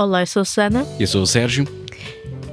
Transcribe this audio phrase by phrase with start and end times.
[0.00, 1.66] Olá, eu sou a Susana Eu sou o Sérgio.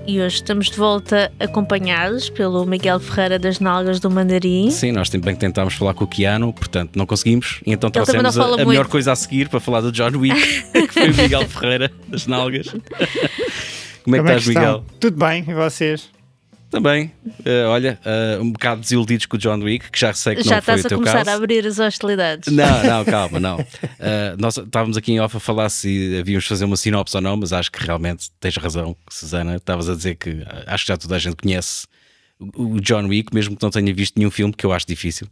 [0.05, 4.69] e hoje estamos de volta acompanhados pelo Miguel Ferreira das Nalgas do Mandarim.
[4.69, 7.61] Sim, nós bem que tentámos falar com o Keanu, portanto não conseguimos.
[7.65, 10.11] E então Ele também trouxemos a, a melhor coisa a seguir para falar do John
[10.17, 10.35] Wick,
[10.75, 12.67] que foi o Miguel Ferreira das Nalgas.
[14.03, 14.63] Como é que Como é estás, que estão?
[14.63, 14.85] Miguel?
[14.99, 16.09] Tudo bem, e vocês?
[16.69, 17.11] Também.
[17.45, 20.55] Eh, olha, eh, um bocado desiludidos com o John Wick, que já sei que Já
[20.57, 21.29] não foi estás o a teu começar caso.
[21.29, 22.53] a abrir as hostilidades.
[22.53, 23.65] Não, não, calma, não.
[23.99, 27.21] Eh, nós estávamos aqui em off a falar se havíamos de fazer uma sinopse ou
[27.21, 29.55] não, mas acho que realmente tens razão, Susana.
[29.55, 31.87] Estavas a dizer que acho que já toda a gente conhece
[32.39, 35.27] o o John Wick, mesmo que não tenha visto nenhum filme, que eu acho difícil.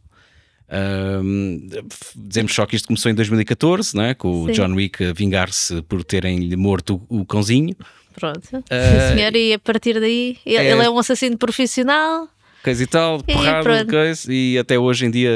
[2.15, 4.13] Dizemos só que isto começou em 2014, não é?
[4.13, 4.53] com o Sim.
[4.53, 7.75] John Wick a vingar-se por terem-lhe morto o, o cãozinho.
[8.15, 8.41] Pronto.
[8.47, 12.27] Sim, Eh, senhor, e a partir daí, ele é- ele é um assassino profissional.
[12.63, 13.89] coisa e tal, E porrada de pronto.
[13.91, 15.29] coisa, e até hoje em dia,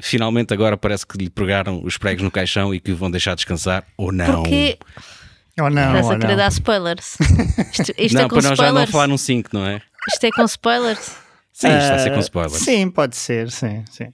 [0.00, 3.34] finalmente agora parece que lhe pregaram os pregos no caixão e que o vão deixar
[3.34, 4.42] descansar, ou não.
[4.42, 4.78] Porque
[5.60, 7.18] Ou não, estás a querer dar spoilers.
[7.72, 8.90] Isto, isto não, é com para nós já não spoilers.
[8.90, 9.82] falar num 5, não é?
[10.08, 11.16] Isto é com spoilers.
[11.52, 12.62] Sim, isto está a ser com Ah, spoilers.
[12.62, 14.06] Sim, pode ser, sim, sim.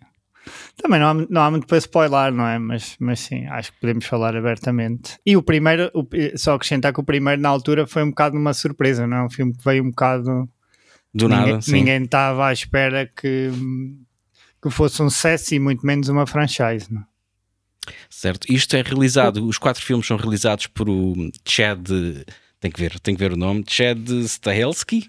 [0.76, 2.58] Também não há, não há muito para spoiler, não é?
[2.58, 5.18] Mas, mas sim, acho que podemos falar abertamente.
[5.24, 8.52] E o primeiro, o- só acrescentar que o primeiro na altura foi um bocado uma
[8.52, 9.22] surpresa, não é?
[9.24, 10.48] Um filme que veio um bocado.
[11.14, 11.72] Do ninguém, nada, sim.
[11.72, 13.50] ninguém estava à espera que,
[14.62, 17.04] que fosse um sucesso e muito menos uma franchise, não é?
[18.10, 18.52] Certo.
[18.52, 21.14] Isto é realizado, os quatro filmes são realizados por o
[21.46, 21.88] Chad,
[22.60, 25.08] tem que ver, tem que ver o nome, Chad Stahelski,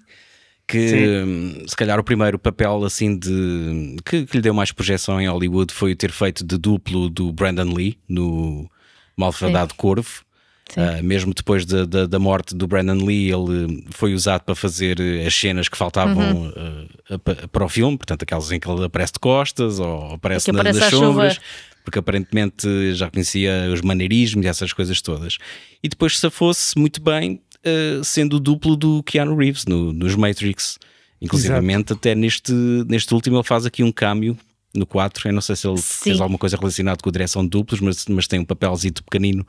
[0.68, 1.06] que Sim.
[1.24, 5.26] hum, se calhar o primeiro papel assim de que, que lhe deu mais projeção em
[5.26, 8.70] Hollywood foi o ter feito de duplo do Brandon Lee no
[9.16, 10.22] Malfadado Corvo.
[10.68, 10.80] Sim.
[10.82, 15.00] Uh, mesmo depois da, da, da morte do Brandon Lee, ele foi usado para fazer
[15.00, 16.48] eh, as cenas que faltavam Uhum.
[16.48, 20.52] uh, a- para o filme, portanto, aquelas em que ele aparece de costas ou aparece
[20.52, 21.06] na- aparece nas à chuva.
[21.06, 21.40] sombras,
[21.82, 25.38] porque aparentemente já conhecia os maneirismos e essas coisas todas.
[25.82, 30.14] E depois se fosse muito bem, uh, sendo o duplo do Keanu Reeves no, nos
[30.14, 30.78] Matrix.
[31.20, 32.52] Inclusivamente, até neste,
[32.86, 34.38] neste último, ele faz aqui um câmbio
[34.74, 35.28] no 4.
[35.28, 36.04] Eu não sei se ele Sim.
[36.04, 39.44] fez alguma coisa relacionada com a direção de duplos, mas, mas tem um papelzito pequenino.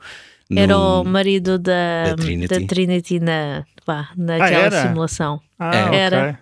[0.48, 2.48] no- Era o marido da, da Trinity.
[2.60, 4.82] da Trinity na, pá, naquela era?
[4.82, 5.40] simulação.
[5.58, 5.84] Ah, É.
[5.86, 5.98] ok.
[5.98, 6.40] Era.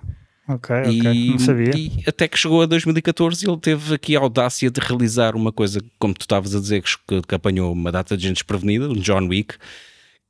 [0.48, 0.92] Ok, ok.
[1.12, 1.70] E, Não sabia.
[1.76, 5.78] e até que chegou a 2014 ele teve aqui a audácia de realizar uma coisa,
[5.98, 9.26] como tu estavas a dizer, que, que apanhou uma data de gente desprevenida, um John
[9.28, 9.56] Wick,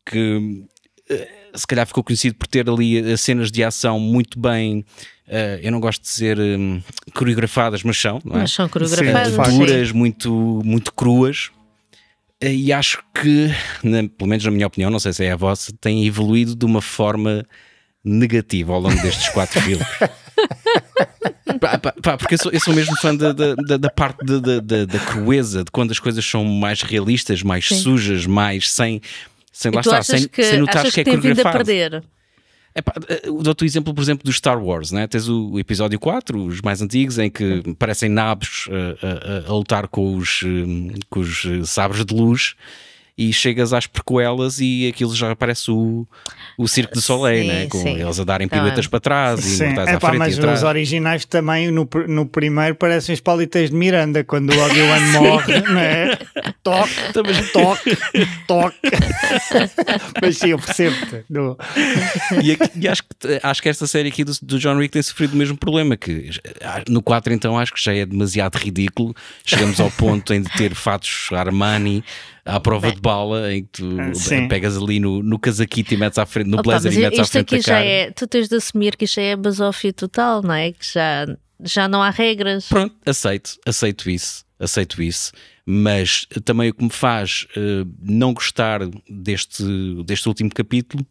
[0.05, 0.65] que
[1.09, 4.85] eh, se calhar ficou conhecido por ter ali eh, cenas de ação muito bem,
[5.27, 6.81] eh, eu não gosto de dizer hum,
[7.15, 8.41] coreografadas, mas são, não é?
[8.41, 9.35] Mas são coreografadas.
[9.53, 9.59] sim.
[9.59, 11.51] duras, muito, muito cruas.
[12.41, 13.49] Eh, E acho que,
[13.83, 16.65] na- pelo menos na minha opinião, não sei se é a vossa, tem evoluído de
[16.65, 17.45] uma forma
[18.05, 19.87] negativa ao longo destes quatro filmes.
[21.61, 24.39] Pá, pá, pá, porque eu sou, eu sou mesmo fã da, da, da- parte da,
[24.39, 27.81] da, da- da crueza, de quando as coisas são mais realistas, mais Sim.
[27.81, 29.01] sujas, mais sem.
[29.53, 32.05] Sem, lá está, sem, que, sem que que é tem vindo a perder?
[32.75, 35.07] Epá, eh, Dou-te o exemplo, por exemplo, do Star Wars, né?
[35.07, 39.51] tens o, o episódio 4, os mais antigos, em que parecem nabos eh, a, a-
[39.51, 42.55] a lutar com os, eh, com os eh, sabres de luz
[43.19, 46.07] e chegas às prequelas e aquilo já parece o,
[46.57, 47.67] o Circo de Soleil, Sim, né?
[47.67, 48.01] com sim.
[48.01, 50.39] eles a darem Tá piruetas para trás e Sim, mortais à epá, frente mas e
[50.39, 50.59] atrás.
[50.61, 55.61] os originais também no, no primeiro parecem os palitas de Miranda quando o Obi-Wan morre,
[55.63, 56.17] não é?
[56.63, 56.95] Toque,
[57.53, 57.97] toque,
[58.47, 58.79] toque.
[60.23, 61.25] mas sim, eu percebo-te.
[61.29, 61.57] No-
[62.43, 65.03] E, aqui- e acho, que, acho que esta série aqui do, do John Wick tem
[65.03, 65.97] sofrido o mesmo problema.
[65.97, 66.31] Que
[66.63, 69.15] ah, no 4, então, acho que já é demasiado ridículo.
[69.45, 72.05] Chegamos ao ponto em de ter fatos Armani
[72.49, 74.49] à prova de bala, em que tu Ah, sim.
[74.49, 77.23] pegas ali no, no casaquito e metes à frente, no Opa, blazer e metes à
[77.23, 77.85] isto frente aqui da já cara.
[77.85, 78.11] é.
[78.11, 80.73] Tu tens de assumir que isto é basófia total, não é?
[80.73, 81.27] Que já,
[81.63, 82.67] já não há regras.
[82.69, 85.33] Pronto, aceito, aceito isso, aceito isso.
[85.67, 89.63] Mas também o que me faz eh, não gostar deste,
[90.07, 91.07] deste último capítulo,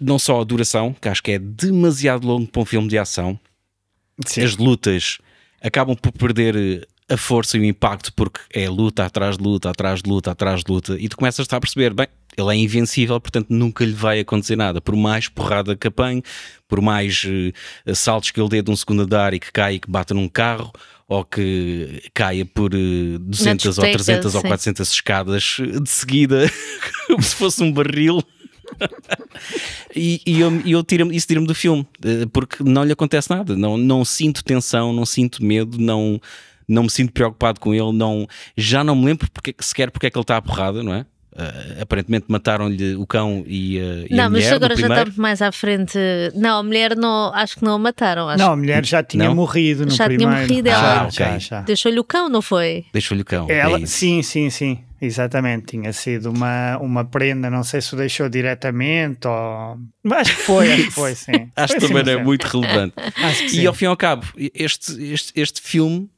[0.00, 3.38] não só a duração, que acho que é demasiado longo para um filme de ação,
[4.26, 4.42] Sim.
[4.42, 5.18] as lutas
[5.62, 10.02] acabam por perder a força e o impacto porque é luta atrás de luta, atrás
[10.02, 12.06] de luta, atrás de luta, e tu começas a perceber, bem,
[12.36, 16.22] ele é invencível, portanto nunca lhe vai acontecer nada, por mais porrada que apanhe,
[16.68, 19.80] por mais eh, saltos que ele dê de um segundo andar e que caia e
[19.80, 20.70] que bata num carro,
[21.08, 24.48] ou que caia por eh, 200 ou discoteca, 300 ou sim.
[24.48, 26.50] 400 escadas eh, de seguida,
[27.08, 28.22] como se fosse um barril.
[29.96, 31.86] E, e eu, eu tiro isso tira-me do filme,
[32.32, 36.20] porque não lhe acontece nada, não, não sinto tensão, não sinto medo, não,
[36.68, 38.26] não me sinto preocupado com ele, não,
[38.56, 41.06] já não me lembro porque, sequer porque é que ele está à porrada, não é?
[41.30, 44.44] Uh, aparentemente mataram-lhe o cão e, uh, e não, a mulher.
[44.44, 44.94] mas agora já primeiro.
[45.02, 45.96] estamos mais à frente.
[46.34, 48.28] Não, a mulher não, acho que não a mataram.
[48.28, 49.36] Acho Não, a mulher já tinha Não?
[49.36, 50.40] morrido no Já tinha primeiro.
[50.42, 51.38] morrido, ela- já, Ah, já, ok.
[51.40, 51.60] já.
[51.60, 52.86] que deixou-lhe o cão, não foi?
[52.92, 53.46] Deixou-lhe o cão.
[53.48, 55.66] Ela, é sim, sim, sim, exatamente.
[55.66, 59.78] Tinha sido uma, uma prenda, não sei se o deixou diretamente ou.
[60.02, 61.50] Mas Acho que foi, acho que foi, sim.
[61.54, 62.24] Acho que Foi também assim, não é sim.
[62.24, 62.94] muito relevante.
[63.14, 63.60] Acho que sim.
[63.60, 66.10] E ao fim e ao cabo, este, este, este filme,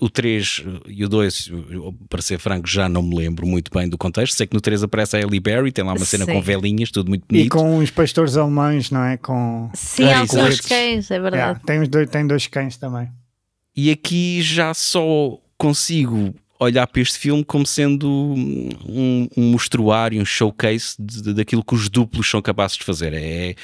[0.00, 3.88] o 3 e o 2, eu, para ser franco, já não me lembro muito bem
[3.88, 4.34] do contexto.
[4.36, 6.32] Sei que no 3 aparece a Ellie Berry, tem lá uma cena Sim.
[6.32, 7.50] com velinhas, tudo muito E bonito.
[7.50, 9.16] com os pastores alemães, não é?
[9.16, 9.70] Com.
[9.74, 11.36] Sim, Ah, há alguns cães, é verdade.
[11.42, 13.08] Yeah, tem, os dois, tem dois cães também.
[13.76, 20.24] E aqui já só consigo olhar para este filme como sendo um, um mostruário, um
[20.24, 23.12] showcase de, de- daquilo que os duplos são capazes de fazer.
[23.14, 23.54] É,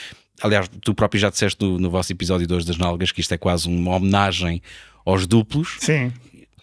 [0.40, 3.38] aliás, tu próprio já disseste no, no vosso episódio 2 das Nalgas que isto é
[3.38, 4.62] quase uma homenagem
[5.04, 5.76] aos duplos.
[5.80, 6.12] Sim.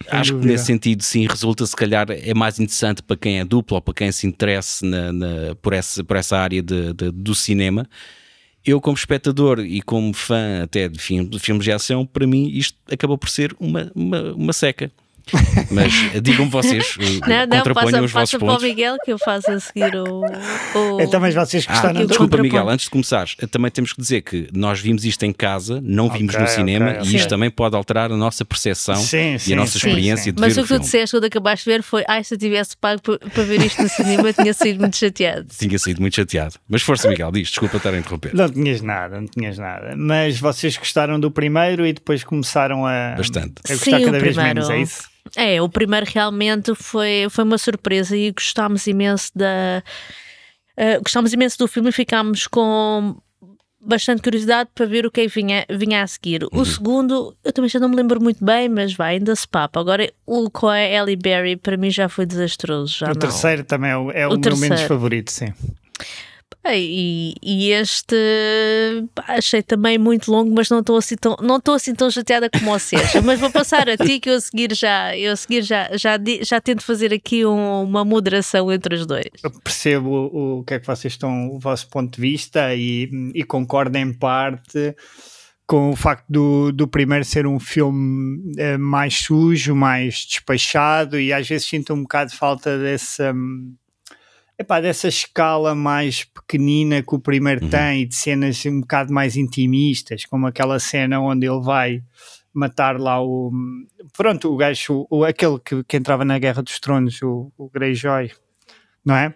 [0.09, 3.75] Acho que nesse sentido, sim, resulta se calhar é mais interessante para quem é duplo
[3.75, 7.35] ou para quem se interesse na, na- por, essa, por essa área de- de- do
[7.35, 7.87] cinema.
[8.65, 12.77] Eu, como espectador e como fã até de, de filmes de ação, para mim isto
[12.91, 14.91] acabou por ser uma, uma, uma seca.
[15.71, 18.61] Mas digam-me vocês, uh, Não, não, contraponham passa, os vossos passa para o.
[18.61, 20.21] Miguel que eu faço a seguir o.
[20.75, 21.01] o...
[21.01, 22.07] Então, mas vocês Ah, gostaram do.
[22.07, 22.37] desculpa.
[22.41, 26.09] Miguel, antes de começares, também temos que dizer que nós vimos isto em casa, não
[26.09, 29.39] vimos Ok, no cinema, ok, e isto também pode alterar a nossa percepção Sim, e
[29.39, 30.31] sim, a nossa sim, experiência sim.
[30.33, 30.85] de Mas ver o o que tu filme.
[30.85, 33.89] disseste quando acabaste de ver foi: ai, se eu tivesse pago para ver isto no
[33.89, 35.47] cinema, tinha sido muito chateado.
[35.57, 36.55] Tinha sido muito chateado.
[36.67, 38.33] Mas força, Miguel, diz, desculpa estar a interromper.
[38.33, 39.93] Não tinhas nada, não tinhas nada.
[39.95, 43.53] Mas vocês gostaram do primeiro e depois começaram a, Bastante.
[43.69, 44.55] a gostar Sim, o cada vez primeiro.
[44.55, 45.03] menos, é isso?
[45.35, 49.83] É, o primeiro realmente foi, foi uma surpresa e gostámos imenso da.
[50.75, 53.15] eh, gostámos imenso do filme e ficámos com
[53.83, 56.43] bastante curiosidade para ver o que é vinha, vinha a seguir.
[56.43, 56.61] Uhum.
[56.61, 59.79] O segundo, eu também já não me lembro muito bem, mas vai, ainda se papa.
[59.79, 62.99] Agora, o com a Ellie Berry para mim já foi desastroso.
[62.99, 63.15] Já o não.
[63.15, 65.51] terceiro também é o, é o, O meu menos favorito, sim.
[66.65, 68.15] E, e este
[69.27, 72.65] achei também muito longo, mas não estou assim tão, não estou assim tão chateada como
[72.71, 73.13] vocês.
[73.23, 76.17] mas vou passar a ti que eu a seguir já, eu a seguir já, já,
[76.43, 79.25] já tento fazer aqui um- uma moderação entre os dois.
[79.43, 83.09] Eu percebo o, o que é que vocês estão, o vosso ponto de vista e,
[83.33, 84.95] e concordo em parte
[85.65, 91.31] com o facto do, do primeiro ser um filme eh, mais sujo, mais despachado e
[91.31, 93.73] às vezes sinto um bocado falta dessa, hum,
[94.61, 97.69] epá, dessa escala mais pequenina que o primeiro Uhum.
[97.69, 102.01] tem e de cenas um bocado mais intimistas, como aquela cena onde ele vai
[102.53, 103.51] matar lá o
[104.17, 108.31] pronto, o gajo, o, aquele que, que entrava na Guerra dos Tronos, o, o Greyjoy,
[109.05, 109.33] não é?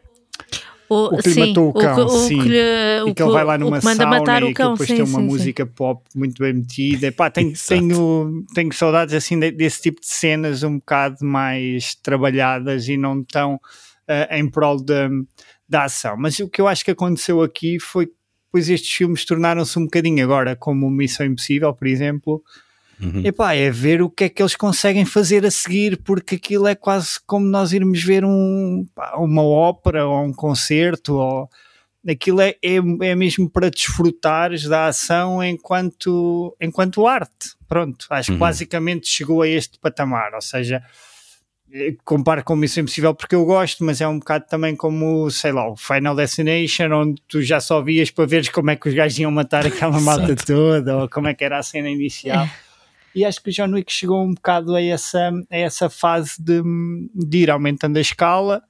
[0.87, 2.41] O, O que lhe matou o cão, que- o sim.
[2.43, 4.73] que lhe- e o que ele vai lá o numa sauna matar e o cão,
[4.73, 5.31] depois sim, tem uma sim, sim.
[5.31, 7.07] música pop muito bem metida.
[7.07, 12.87] Epá, tenho, tenho, tenho saudades assim de- desse tipo de cenas um bocado mais trabalhadas
[12.87, 13.59] e não tão
[14.07, 15.09] eh, em prol da,
[15.67, 16.15] da ação.
[16.17, 18.13] Mas o que eu acho que aconteceu aqui foi que
[18.47, 22.43] depois estes filmes tornaram-se um bocadinho agora, como Missão Impossível, por exemplo,
[22.97, 23.23] Uhum.
[23.25, 26.75] Epá, é ver o que é que eles conseguem fazer a seguir, porque aquilo é
[26.75, 28.85] quase como nós irmos ver um,
[29.17, 31.49] uma ópera ou um concerto, ou
[32.07, 37.55] aquilo é, é, é mesmo para desfrutares da ação enquanto, enquanto arte.
[37.67, 38.37] Pronto, acho Uhum.
[38.37, 40.81] que basicamente chegou a este patamar, ou seja,
[42.03, 45.69] comparo com Missão Impossível porque eu gosto, mas é um bocado também como, sei lá,
[45.69, 49.19] o Final Destination, onde tu já só vias para veres como é que os gajos
[49.19, 52.47] iam matar aquela malta toda, ou como é que era a cena inicial.
[53.15, 56.61] E acho que o John Wick chegou um bocado a essa, a essa fase de,
[57.15, 58.61] de ir aumentando a escala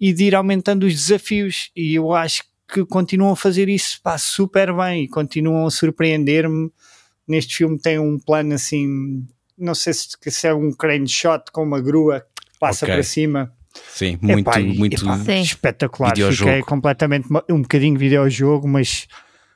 [0.00, 1.70] e de ir aumentando os desafios.
[1.76, 6.72] E eu acho que continuam a fazer isso pá, super bem e continuam a surpreender-me.
[7.28, 9.26] Neste filme tem um plano assim,
[9.58, 12.24] não sei se, se é um crane shot com uma grua
[12.62, 12.94] passa Ok.
[12.94, 13.52] para cima.
[13.88, 15.02] Sim, muito, Epá, muito.
[15.02, 15.40] epá, Sim.
[15.40, 16.10] espetacular.
[16.10, 16.50] Videojogo.
[16.50, 19.08] Fiquei completamente um bocadinho videojogo, mas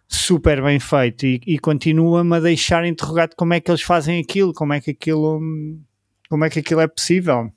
[0.08, 4.52] super bem feito e, e continua-me a deixar interrogado como é que eles fazem aquilo,
[4.52, 5.40] como é que aquilo
[6.28, 7.52] como é que aquilo é possível.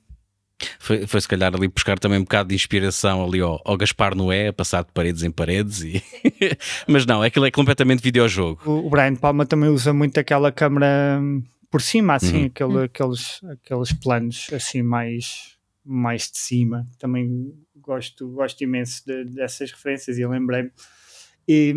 [0.78, 4.14] Foi, foi se calhar ali buscar também um bocado de inspiração ali ao, ao Gaspar
[4.14, 5.80] Noé, a passar de paredes em paredes.
[5.80, 6.02] E...
[6.86, 8.60] Mas não, aquilo é completamente videojogo.
[8.66, 12.46] O, o Brian Palma também usa muito aquela câmera hum, por cima, assim, Uhum.
[12.46, 16.86] aquele- aqueles, aqueles planos assim mais, mais de cima.
[16.98, 20.70] Também gosto, gosto imenso de- dessas referências e lembrei-me.
[21.48, 21.74] E,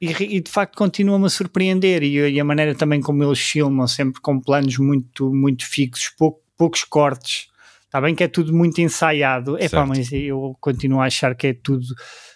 [0.00, 3.86] e, e, de facto continua-me a surpreender e, e a maneira também como eles filmam,
[3.86, 7.48] sempre com planos muito, muito fixos, pouco- poucos cortes.
[7.84, 11.48] Está bem que é tudo muito ensaiado, é pá, mas eu continuo a achar que
[11.48, 11.84] é tudo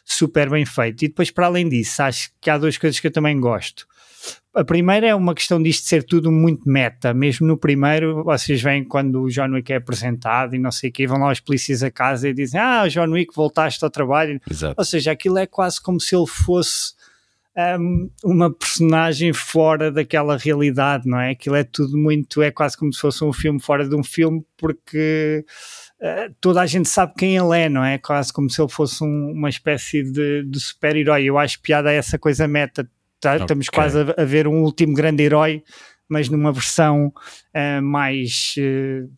[0.05, 1.05] super bem feito.
[1.05, 3.87] E depois, para além disso, acho que há duas coisas que eu também gosto.
[4.55, 7.13] A primeira é uma questão disto ser tudo muito meta.
[7.13, 10.93] Mesmo no primeiro, vocês veem quando o John Wick é apresentado e não sei o
[10.93, 14.41] que, vão lá os polícias a casa e dizem: Ah, John Wick, voltaste ao trabalho.
[14.49, 14.75] Exato.
[14.79, 16.95] Ou seja, aquilo é quase como se ele fosse
[17.57, 21.31] um, uma personagem fora daquela realidade, não é?
[21.31, 24.45] Aquilo é tudo muito, é quase como se fosse um filme fora de um filme,
[24.57, 25.45] porque
[26.01, 27.99] uh, toda a gente sabe quem ele é, não é?
[27.99, 31.25] Quase como se ele fosse um, uma espécie de, de super-herói.
[31.25, 32.89] Eu acho piada essa coisa meta.
[33.21, 33.45] Tá, okay.
[33.45, 35.63] Estamos quase a, a, ver um último grande herói,
[36.09, 38.55] mas numa versão uh, mais.
[38.59, 39.11] Uh,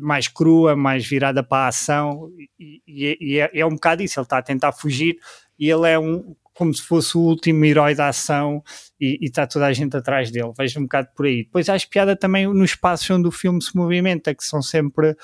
[0.00, 4.18] mais crua, mais virada para a ação, e, e, e é, é, um bocado isso.
[4.18, 5.16] Ele está a tentar fugir
[5.58, 8.62] e ele é um, como se fosse o último herói da ação
[9.00, 10.52] e, está toda a gente atrás dele.
[10.56, 11.44] Vejo um bocado por aí.
[11.44, 15.16] Depois há piada também nos espaços onde o filme se movimenta, que são sempre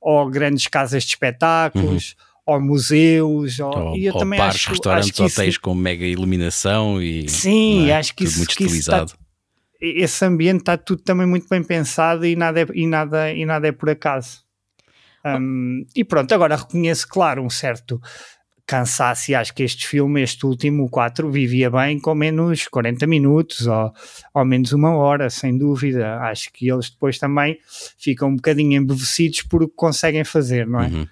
[0.00, 2.14] ou grandes casas de espetáculos.
[2.18, 5.60] Uhum ou museus, ou, ou, e eu ou também bares, acho, restaurantes, acho hotéis isso,
[5.60, 7.96] com mega iluminação e sim, é?
[7.96, 9.24] acho que isso, muito que isso está, estilizado.
[9.80, 13.68] esse ambiente está tudo também muito bem pensado e nada é, e nada, e nada
[13.68, 14.42] é por acaso.
[15.24, 18.00] Um, e pronto, agora reconheço, claro, um certo
[18.66, 23.06] cansaço e acho que este filme, este último, o 4, vivia bem com menos 40
[23.06, 23.92] minutos ou,
[24.34, 26.18] ou menos uma hora, sem dúvida.
[26.20, 27.58] Acho que eles depois também
[27.98, 30.86] ficam um bocadinho embevecidos por o que conseguem fazer, não é?
[30.86, 31.08] Uhum.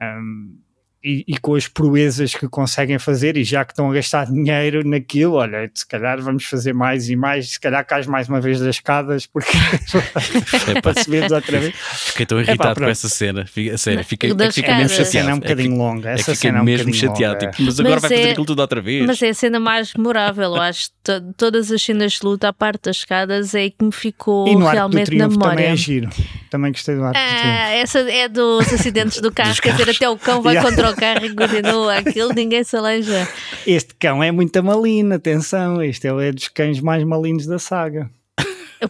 [0.00, 0.58] Um,
[1.04, 4.86] e, e, com as proezas que conseguem fazer, e já que estão a gastar dinheiro
[4.88, 8.60] naquilo, olha, se calhar vamos fazer mais e mais, se calhar cais mais uma vez
[8.60, 9.50] das escadas, porque
[10.82, 11.74] para subirmos outra vez.
[11.76, 13.42] Fiquei tão irritado com essa cena,
[13.72, 15.40] a sério, fiquei, é das fiquei mesmo Essa cena é um chateado.
[15.40, 16.10] bocadinho que- longa.
[16.10, 17.50] é que Essa fiquei cena é um mesmo chateado, longa.
[17.50, 19.06] tipo, mas agora Mas vai fazer é- aquilo tudo outra vez.
[19.06, 20.90] Mas é a cena mais memorável, eu acho.
[21.02, 24.54] To- todas as cenas de luta, à parte das escadas, é que me ficou E
[24.56, 25.72] realmente na Triunfo também memória.
[25.72, 26.08] é giro.
[26.48, 27.18] Também gostei do Arco.
[27.18, 30.68] Ah, essa é dos acidentes do carro, quer dizer, até o cão vai Yeah.
[30.70, 33.28] contra o carro e continua aquilo, ninguém se aleja.
[33.66, 38.10] Este cão é muito malino, atenção, este é dos cães mais malinos da saga.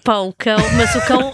[0.03, 1.33] Pá, o cão, mas o cão,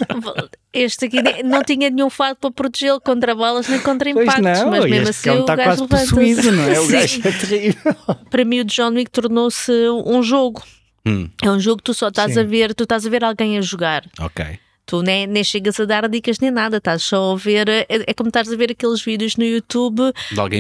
[0.73, 4.71] este aqui não tinha nenhum fato para protegê-lo contra balas nem contra Pois impactos, não,
[4.71, 6.81] mas mesmo este assim cão o está gajo quase possuído, não é?
[6.81, 7.95] O gajo é terrível.
[8.29, 9.71] Para mim o John Wick tornou-se
[10.05, 10.61] um jogo.
[11.07, 12.41] Hum, É um jogo que tu só estás Sim.
[12.41, 14.05] a ver, tu estás a ver alguém a jogar.
[14.21, 14.59] ok.
[14.89, 17.69] Tu nem, nem chegas a dar dicas nem nada, estás só a ver.
[17.69, 20.15] É, é como estás a ver aqueles vídeos no YouTube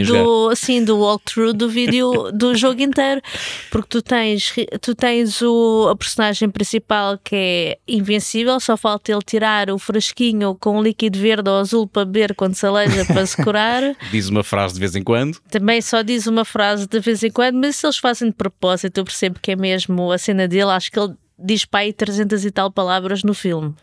[0.06, 3.23] do, assim, do walkthrough do vídeo do jogo inteiro.
[3.70, 9.23] Porque tu tens, tu tens o, a personagem principal que é invencível, só falta ele
[9.25, 13.25] tirar o frasquinho com um líquido verde ou azul para beber quando se aleja para
[13.25, 13.82] se curar.
[14.12, 15.38] Diz uma frase de vez em quando.
[15.50, 18.99] Também só diz uma frase de vez em quando, mas se eles fazem de propósito,
[18.99, 20.70] eu percebo que é mesmo a cena dele.
[20.70, 23.75] Acho que ele diz para aí 300 e tal palavras no filme.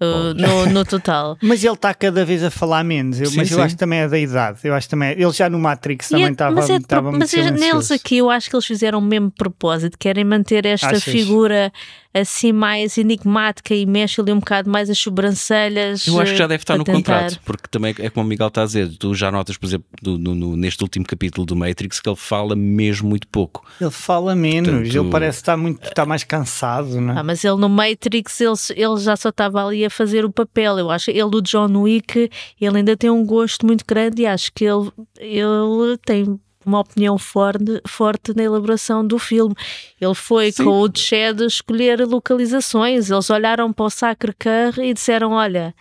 [0.00, 1.38] Uh, no, no total.
[1.42, 3.62] Mas ele está cada vez a falar menos, eu- Sim, mas eu sim.
[3.64, 4.58] acho que também é da idade.
[4.64, 5.12] Eu acho também.
[5.12, 7.94] Ele já no Matrix E também é- estava mas é mas é- neles silencioso.
[7.94, 11.04] aqui eu acho que eles fizeram o mesmo propósito, querem manter esta Achas?
[11.04, 11.72] figura
[12.12, 16.06] assim mais enigmática e mexe ali um bocado mais as sobrancelhas.
[16.06, 17.22] Eu acho que já deve estar no tentar.
[17.22, 19.86] contrato, porque também é como o Miguel está a dizer, tu já notas, por exemplo,
[20.00, 23.64] do- no- no- neste último capítulo do Matrix, que ele fala mesmo muito pouco.
[23.80, 27.18] Ele fala menos, Portanto- ele parece estar muito está mais cansado, não é?
[27.18, 30.78] Ah, mas ele no Matrix ele, ele já só estava ali a fazer o papel.
[30.78, 34.52] Eu acho ele, o John Wick, ele ainda tem um gosto muito grande e acho
[34.52, 39.54] que ele, ele tem uma opinião forte, forte na elaboração do filme.
[40.00, 40.64] Ele foi Sim.
[40.64, 43.10] com o Chad escolher localizações.
[43.10, 45.74] Eles olharam para o Sacre Cœur e disseram: Olha.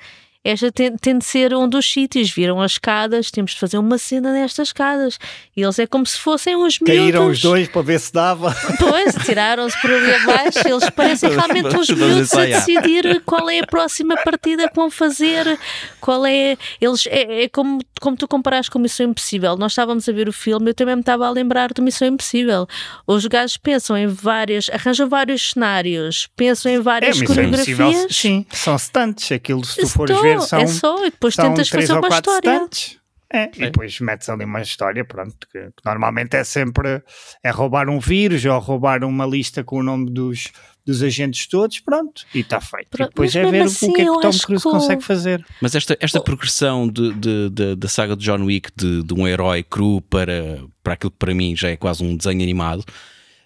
[0.44, 2.30] Esta tem, tem de ser um dos sítios.
[2.30, 5.18] Viram as escadas, temos de fazer uma cena nestas escadas.
[5.56, 6.98] E eles é como se fossem uns miúdos.
[6.98, 8.54] Caíram os dois para ver se dava.
[8.78, 10.68] Pois, tiraram-se por ali abaixo.
[10.68, 15.58] Eles parecem realmente uns miúdos a decidir qual é a próxima partida que vão fazer,
[16.02, 16.58] qual é.
[16.82, 19.56] Eles, é, é como, como tu comparaste com Missão Impossível.
[19.56, 22.68] Nós estávamos a ver o filme, eu também me estava a lembrar do Missão Impossível.
[23.08, 28.16] Os gajos pensam em várias, arranjam vários cenários, pensam em várias Impossível, coreografias.
[28.16, 29.32] Sim, são stunts.
[29.32, 32.56] Aquilo, se tu fores tô, são, é só, e depois tentas fazer uma história.
[32.56, 32.98] stunts.
[33.36, 37.02] É, e depois metes ali uma história, pronto, que, que normalmente é sempre
[37.44, 40.52] é roubar um vírus ou roubar uma lista com o nome dos,
[40.86, 42.90] dos agentes todos, pronto, e está feito.
[42.92, 45.02] Pronto, e depois é ver mesmo o assim, que é que Tom Cruise que consegue
[45.02, 45.44] fazer.
[45.60, 46.24] Mas esta, esta Oh.
[46.24, 50.60] progressão de, de- de- da saga de John Wick, de, de um herói cru para,
[50.84, 52.86] para aquilo que para mim já é quase um desenho animado,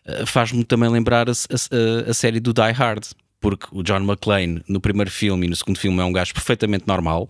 [0.05, 3.05] eh, faz-me também lembrar a, a- a série do Die Hard,
[3.39, 6.85] porque o John McClane no primeiro filme e no segundo filme é um gajo perfeitamente
[6.87, 7.27] normal.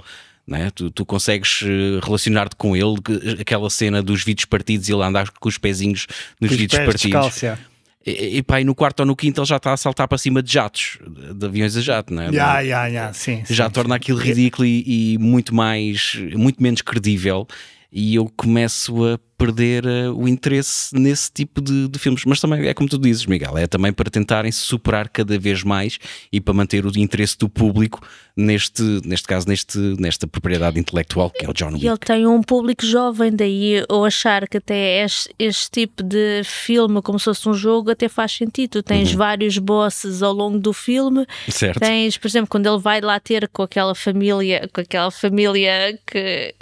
[0.47, 0.69] Né?
[0.73, 5.03] Tu, tu consegues eh, relacionar-te com ele, que- aquela cena dos vidros partidos e ele
[5.03, 6.07] andar com os pezinhos
[6.39, 7.43] nos Os vidros pés partidos.
[7.43, 7.57] é.
[8.05, 10.17] E, e, pá, e no quarto ou no quinto ele já está a saltar para
[10.17, 10.97] cima de jatos,
[11.35, 12.27] de aviões a jato, não é?
[12.29, 13.13] Yeah, yeah, yeah.
[13.13, 13.97] Sim, já sim, torna sim.
[13.97, 17.45] aquilo ridículo e, e muito mais, muito menos credível.
[17.91, 22.25] E eu começo a perder uh, o interesse nesse tipo de, de, filmes.
[22.25, 25.99] Mas também é como tu dizes, Miguel, é também para tentarem superar cada vez mais
[26.31, 28.01] e para manter o interesse do público
[28.35, 31.85] neste, neste caso, neste, nesta propriedade intelectual que é o John Wick.
[31.85, 37.01] Ele tem um público jovem, daí eu achar que até este, este tipo de filme,
[37.01, 38.71] como se fosse um jogo, até faz sentido.
[38.71, 39.17] Tu tens uhum.
[39.17, 41.25] vários bosses ao longo do filme.
[41.47, 41.79] Certo.
[41.79, 46.55] Tens, por exemplo, quando ele vai lá ter com aquela família, com aquela família que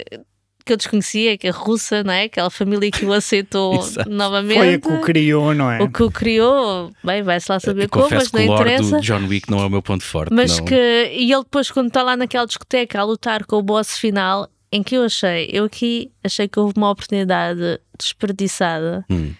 [0.66, 2.24] que eu desconhecia, que é russa, não é?
[2.24, 4.58] Aquela família que o aceitou novamente.
[4.58, 5.80] Foi a que o criou, não é?
[5.80, 8.96] O que o criou, bem, vai-se lá saber eu como, mas não que o interessa.
[8.96, 10.34] do John Wick não é o meu ponto forte.
[10.34, 10.64] Mas não.
[10.64, 14.50] que, e ele depois, quando está lá naquela discoteca a lutar com o boss final,
[14.72, 19.04] em que eu achei, eu aqui achei que houve uma oportunidade desperdiçada.
[19.08, 19.32] Hum.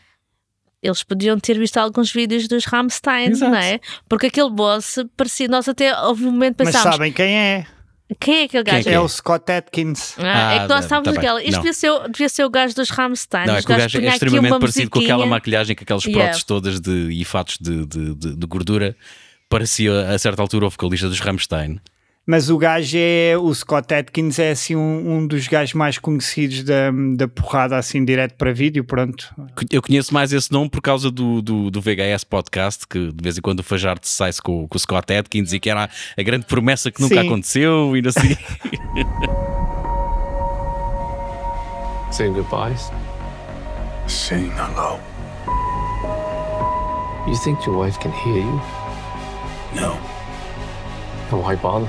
[0.81, 3.51] Eles podiam ter visto alguns vídeos dos Rammstein, Exato.
[3.51, 3.81] não é?
[4.09, 7.67] Porque aquele boss parecia, nós até houve um momento Mas pensámos, sabem quem é?
[8.21, 8.89] Quem é aquele Quem é gajo?
[8.89, 10.15] que É o Scott Atkins.
[10.19, 10.23] Ah,
[10.55, 11.15] é Ah, que nós tá estávamos bem.
[11.17, 11.43] naquela.
[11.43, 13.47] Isto devia ser, devia ser o gajo dos Rammstein.
[13.47, 16.23] Não, é que o gajo é extremamente parecido com aquela maquilhagem, com aquelas Yeah.
[16.25, 18.97] próteses todas de, e fatos de, de, de- de gordura.
[19.49, 21.81] Parecia a certa altura o vocalista dos Rammstein.
[22.27, 23.37] Mas o gajo é.
[23.39, 28.05] O Scott Atkins é assim um, um dos gajos mais conhecidos da, da porrada, assim,
[28.05, 28.83] direto para vídeo.
[28.83, 29.33] Pronto.
[29.71, 33.39] Eu conheço mais esse nome por causa do, do, do VHS podcast, que de vez
[33.39, 36.47] em quando o Fajardo sai-se com, com o Scott Atkins e que era a grande
[36.47, 37.29] promessa que nunca Sim.
[37.29, 38.37] aconteceu e sei.
[42.11, 42.91] Saying goodbyes?
[44.09, 44.99] Saying hello.
[47.29, 48.61] You think your wife can hear you?
[49.75, 49.99] No,
[51.29, 51.89] Then why bother?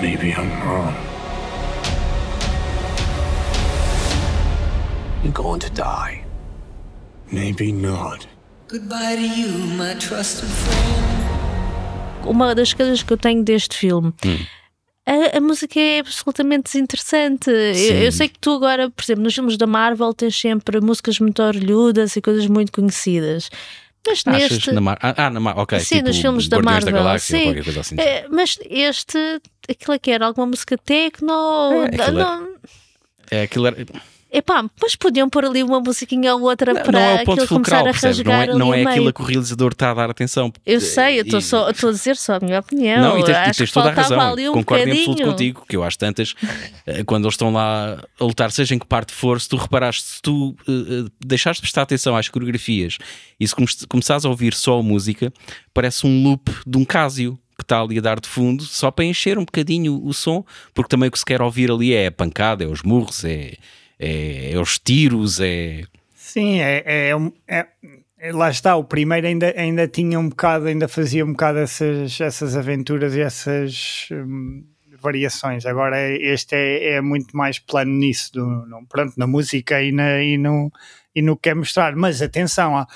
[0.00, 0.94] Maybe I'm wrong.
[5.22, 6.24] You're going to die.
[7.32, 8.26] Maybe not.
[8.68, 11.08] Goodbye to you, my trusted friend.
[12.24, 14.12] Uma das coisas que eu tenho deste filme.
[14.24, 14.38] Hum.
[15.06, 17.50] A, a música é absolutamente desinteressante.
[17.50, 21.18] Eu, eu sei que tu agora, por exemplo, nos filmes da Marvel tens sempre músicas
[21.18, 23.50] muito orelhudas e coisas muito conhecidas.
[24.06, 24.72] Mas Achas neste.
[24.72, 24.98] na Mar...
[25.02, 25.58] Ah, ah, na Mar...
[25.58, 25.78] ok.
[25.80, 26.92] Sim, tipo nos filmes da Marvel.
[26.92, 27.80] da Galáxia sim.
[27.80, 27.96] assim.
[28.00, 29.18] É, mas este,
[29.68, 31.32] aquilo é que era alguma música techno.
[31.72, 32.54] É, aquilo era- não,
[33.30, 33.86] É, aquilo era...
[34.32, 37.42] epá, mas podiam pôr ali uma musiquinha ou outra Não, para não é o ponto
[37.42, 38.18] aquilo começar fulcral, a percebes?
[38.18, 40.52] Não rasgar é, não é aquilo que o realizador está a dar atenção.
[40.66, 43.00] Eu sei, eu estou E- só a dizer só a minha opinião.
[43.02, 44.18] Não, e tens, e Acho tens que toda a razão.
[44.18, 45.30] um Concordo em absoluto bocadinho.
[45.32, 46.34] contigo, que eu às tantas,
[46.86, 50.02] eh, quando eles estão lá a lutar, seja em que parte for, se tu reparaste,
[50.02, 52.98] se tu eh, deixares de prestar atenção às coreografias
[53.40, 55.32] e se come- começares a ouvir só a música,
[55.72, 59.04] parece um loop de um Casio que está ali a dar de fundo, só para
[59.04, 62.12] encher um bocadinho o som, porque também o que se quer ouvir ali é a
[62.12, 63.54] pancada, é os murros, é,
[63.98, 65.82] é, é os tiros, é.
[66.14, 67.66] Sim, é, é, um- é-
[68.18, 72.20] é- Lá está, o primeiro ainda, ainda tinha um bocado, ainda fazia um bocado essas,
[72.20, 74.64] essas aventuras e essas hum,
[75.00, 75.64] variações.
[75.64, 79.92] Agora é- este é, é muito mais plano nisso, do, no- pronto, na música e,
[79.92, 80.70] na, e, no,
[81.14, 81.94] e no que quer mostrar.
[81.94, 82.86] Mas atenção, há,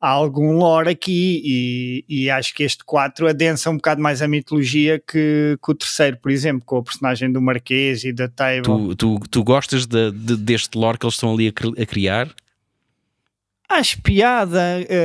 [0.00, 4.28] há algum lore aqui e, e acho que este 4 adensa um bocado mais a
[4.28, 8.62] mitologia que, que o terceiro, por exemplo, com a personagem do Marquês e da Table.
[8.62, 12.28] Tu, tu, tu gostas de- de- deste lore que eles estão ali a, a criar?
[13.68, 14.62] Acho piada,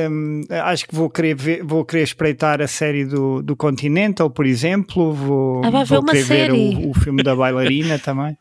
[0.08, 4.46] hum, acho que vou querer, ver- vou querer espreitar a série do, do Continental, por
[4.46, 5.12] exemplo.
[5.12, 6.52] Vou, Ah, vai ver vou uma querer série.
[6.52, 8.36] ver o, o filme da bailarina também.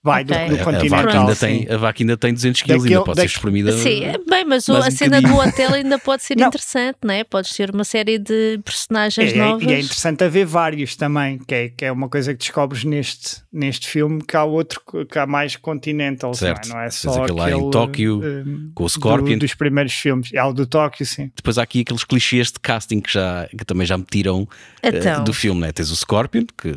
[0.00, 0.48] Vai, do- Ok.
[0.48, 1.02] do, A- a, Continental.
[1.04, 1.46] vaca ainda sim.
[1.46, 3.72] tem, a vaca ainda tem 200 quilos, ainda pode ser espremida.
[3.72, 6.46] Sim, é bem, mas a um cena do hotel ainda pode ser Não.
[6.46, 7.24] interessante, não é?
[7.24, 9.62] Podes ter uma série de personagens É, é- novas.
[9.68, 13.38] e é interessante haver vários também, que é, que é uma coisa que descobres neste,
[13.52, 14.80] neste filme, que há outro,
[15.10, 16.68] que há mais Continental, Certo.
[16.68, 16.78] não é?
[16.78, 19.34] Não é Tens só aquele lá em Tóquio, hum, com o Scorpion.
[19.34, 20.30] do- dos primeiros filmes.
[20.32, 21.30] É o do Tóquio, sim.
[21.34, 24.48] Depois há aqui aqueles clichês de casting que, já, que também já me tiram
[24.80, 25.24] eh, Então.
[25.24, 25.60] do filme.
[25.60, 25.72] Né?
[25.72, 26.76] Tens o Scorpion, que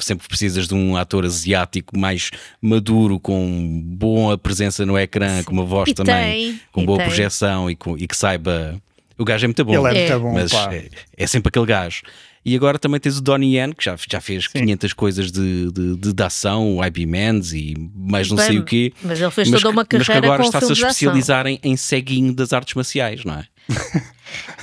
[0.00, 5.64] sempre precisas de um ator asiático mais maduro, com boa presença no ecrã, com uma
[5.64, 7.06] voz E também, tem, com boa tem.
[7.06, 8.80] projeção e, com- e que saiba.
[9.16, 10.10] O gajo é muito bom, Ele é, É.
[10.10, 12.02] muito bom, mas é, é sempre aquele gajo.
[12.44, 14.60] E agora também tens o Donnie Yen, que já, já fez Sim.
[14.60, 18.58] 500 coisas de, de, de, de ação, o IB Mans e mais não Bem, sei
[18.58, 18.92] o quê.
[19.02, 21.58] Mas ele fez mas toda que- uma mas que carreira agora está-se a especializar em,
[21.62, 23.44] em ceguinho das artes marciais, não é?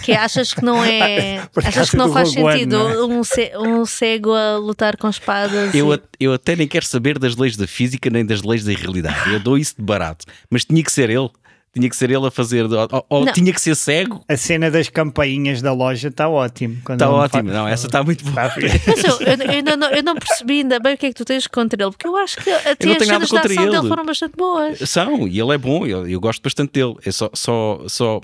[0.04, 1.42] Que achas que não é.
[1.66, 3.06] Achas que não faz Rogue One, sentido não é?
[3.06, 3.52] um, ce-
[3.88, 5.74] cego a lutar com espadas?
[5.74, 8.72] Eu, e- eu até nem quero saber das leis da física nem das leis da
[8.74, 9.32] realidade.
[9.34, 10.26] Eu dou isso de barato.
[10.50, 11.30] Mas tinha que ser ele.
[11.74, 13.34] Tinha que ser ele a fazer, ou, ou Não.
[13.34, 14.24] tinha que ser cego.
[14.30, 16.78] A cena das campainhas da loja está ótimo.
[16.90, 17.44] Está ótimo.
[17.50, 18.48] faz- Não, essa está muito boa.
[18.48, 18.56] Tá.
[18.88, 21.26] Mas eu, eu- eu não, eu não percebi ainda bem o que é que tu
[21.26, 23.88] tens contra ele, porque eu acho que até as cenas contra ação dele ele.
[23.90, 24.90] foram bastante boas.
[24.90, 26.96] São, e ele é bom, eu, eu gosto bastante dele.
[27.06, 28.22] É só, só, só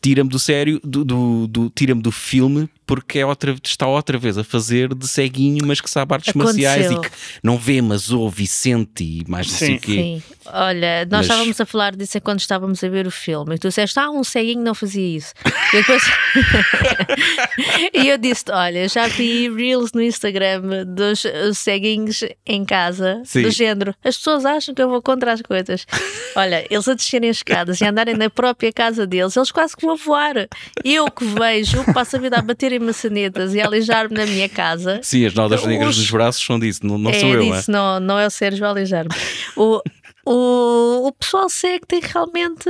[0.00, 4.38] tira-me do sério, do, do, do- tira-me do filme, porque é outra, está outra vez
[4.38, 7.10] a fazer de ceguinho, mas que sabe artes marciais e Aconteceu.
[7.10, 9.74] que não vê, mas ouve e sente e mais não sei Sim.
[9.74, 9.92] o quê.
[9.92, 13.58] Sim, olha, nós Mas- estávamos a falar disso enquanto estávamos a ver o filme e
[13.58, 15.34] tu disseste, ah, um ceguinho não fazia isso.
[15.72, 16.02] E eu depois.
[17.92, 23.42] e eu disse: olha, já vi reels no Instagram dos ceguinhos em casa, Sim.
[23.42, 23.94] do género.
[24.04, 25.86] As pessoas acham que eu vou contra as coisas.
[26.34, 29.84] Olha, eles a descerem as escadas e andarem na própria casa deles, eles quase que
[29.84, 30.48] vão voar.
[30.84, 32.42] Eu que vejo, passo a vida a
[32.78, 35.00] baterem maçanetas e a aleijar-me na minha casa.
[35.02, 37.40] Sim, as nodas Os- negras dos braços são disso, não, não é sou eu.
[37.40, 37.74] disso, é?
[37.74, 39.10] não, não é o Sérgio Aleijar-me.
[39.56, 39.80] O,
[40.26, 42.68] o, o pessoal segue tem realmente.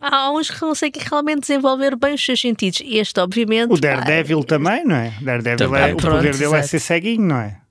[0.00, 2.82] Há, uns que conseguem realmente desenvolver bem os seus sentidos.
[2.84, 3.72] Este, obviamente.
[3.72, 5.12] O Daredevil também, não é?
[5.20, 5.82] O Daredevil Também.
[5.90, 6.66] é, o Pronto, poder dele é exato.
[6.68, 7.61] ser ceguinho, não é?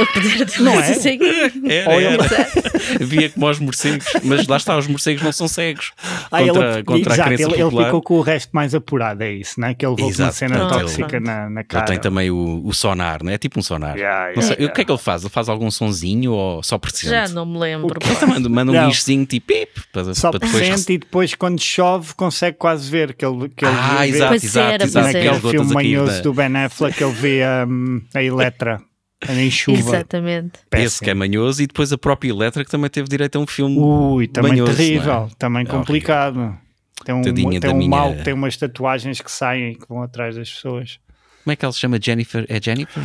[0.00, 0.94] O poder de Não é?
[0.94, 1.52] seguir.
[1.68, 3.04] Era, ele- era.
[3.04, 5.92] Via como aos morcegos, mas lá está, os morcegos não são cegos.
[6.30, 9.22] Ah, contra ele, contra a exato, crença ele, ele ficou com o resto mais apurado,
[9.22, 9.74] é isso, não é?
[9.74, 11.84] Que ele voltou uma cena pronto, tóxica ele- na, na Ele cara.
[11.86, 13.34] tem também o, o sonar, não é?
[13.34, 13.96] É tipo um sonar.
[13.96, 15.22] Yeah, Não sei, yeah, O que é que ele faz?
[15.22, 17.10] Ele faz algum sonzinho ou só pressente?
[17.10, 17.96] Já não me lembro.
[18.04, 20.66] Ele também manda, manda um guichezinho tipo pip, para, Só para depois.
[20.68, 24.34] presente e depois quando chove consegue quase ver que ele, que ele Ah, vê, exato,
[24.34, 25.06] exato, exato.
[25.06, 28.80] naquele filme manhoso da- do Ben Affleck ele vê hum, a Eletra
[29.28, 29.78] em chuva.
[29.78, 30.52] Exatamente.
[30.72, 33.46] Esse que é manhoso e depois a própria Electra que também teve direito a um
[33.46, 33.76] filme.
[33.78, 35.28] Ui, também manhoso, terrível, não é?
[35.38, 36.56] também É complicado.
[37.04, 40.36] Tem um, tem um minha- mal, tem umas tatuagens que saem e que vão atrás
[40.36, 40.98] das pessoas.
[41.42, 41.98] Como é que ela se chama?
[42.00, 42.46] Jennifer?
[42.48, 43.02] É Jennifer?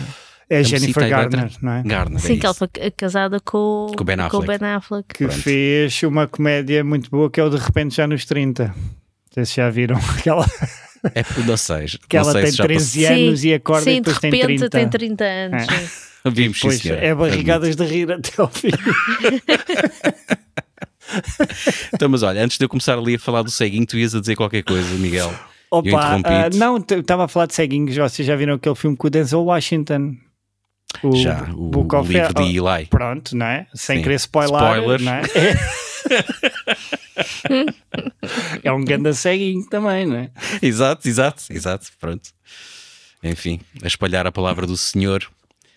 [0.49, 1.09] É a Jennifer?
[1.09, 1.83] Garner, não é?
[1.83, 2.19] Garner.
[2.21, 4.59] Sim, é que ela foi ca- casada com, Com o Ben com o Affleck.
[4.59, 5.13] Ben Affleck.
[5.15, 8.65] Que fez uma comédia muito boa que é o De Repente Já nos 30.
[8.67, 8.73] Não
[9.33, 10.45] sei se já viram aquela
[11.13, 11.85] É, não sei.
[12.07, 14.21] que não ela sei tem se já 13 anos e acorda sim, e depois de
[14.21, 14.69] tem repente 30.
[14.69, 15.63] tem 30 anos.
[15.63, 15.65] É.
[15.65, 16.07] sim.
[16.27, 16.31] passou.
[16.31, 17.05] Vimos, sim, Pois senhora.
[17.05, 18.69] é barrigadas de rir até ao fim.
[21.93, 24.19] Então, mas olha, antes de eu começar ali a falar do ceguinho, tu ias a
[24.19, 25.33] dizer qualquer coisa, Miguel.
[25.71, 27.95] Opa, ah, não, estava a falar de ceguinhos.
[27.95, 30.15] Vocês já viram aquele filme com o Denzel Washington?
[31.03, 32.87] O Já, o, Book o of livro de oh, Eli.
[32.87, 33.67] Pronto, não é?
[33.73, 34.03] Sem Sim.
[34.03, 34.59] querer spoiler.
[34.59, 35.01] Spoilers.
[35.03, 35.21] Não é?
[38.63, 40.31] é um ganda ceguinho também, não é?
[40.61, 41.87] Exato, exato, exato.
[41.99, 42.29] Pronto.
[43.23, 45.27] Enfim, a espalhar a palavra do Senhor.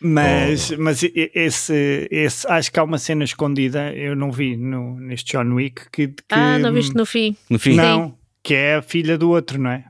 [0.03, 0.77] Mas, Oh.
[0.79, 5.53] mas esse, esse, acho que há uma cena escondida, eu não vi no, neste John
[5.55, 7.37] Wick que, que- Ah, não viste no fim?
[7.51, 9.85] No fim, Não, que é a filha do outro, não é?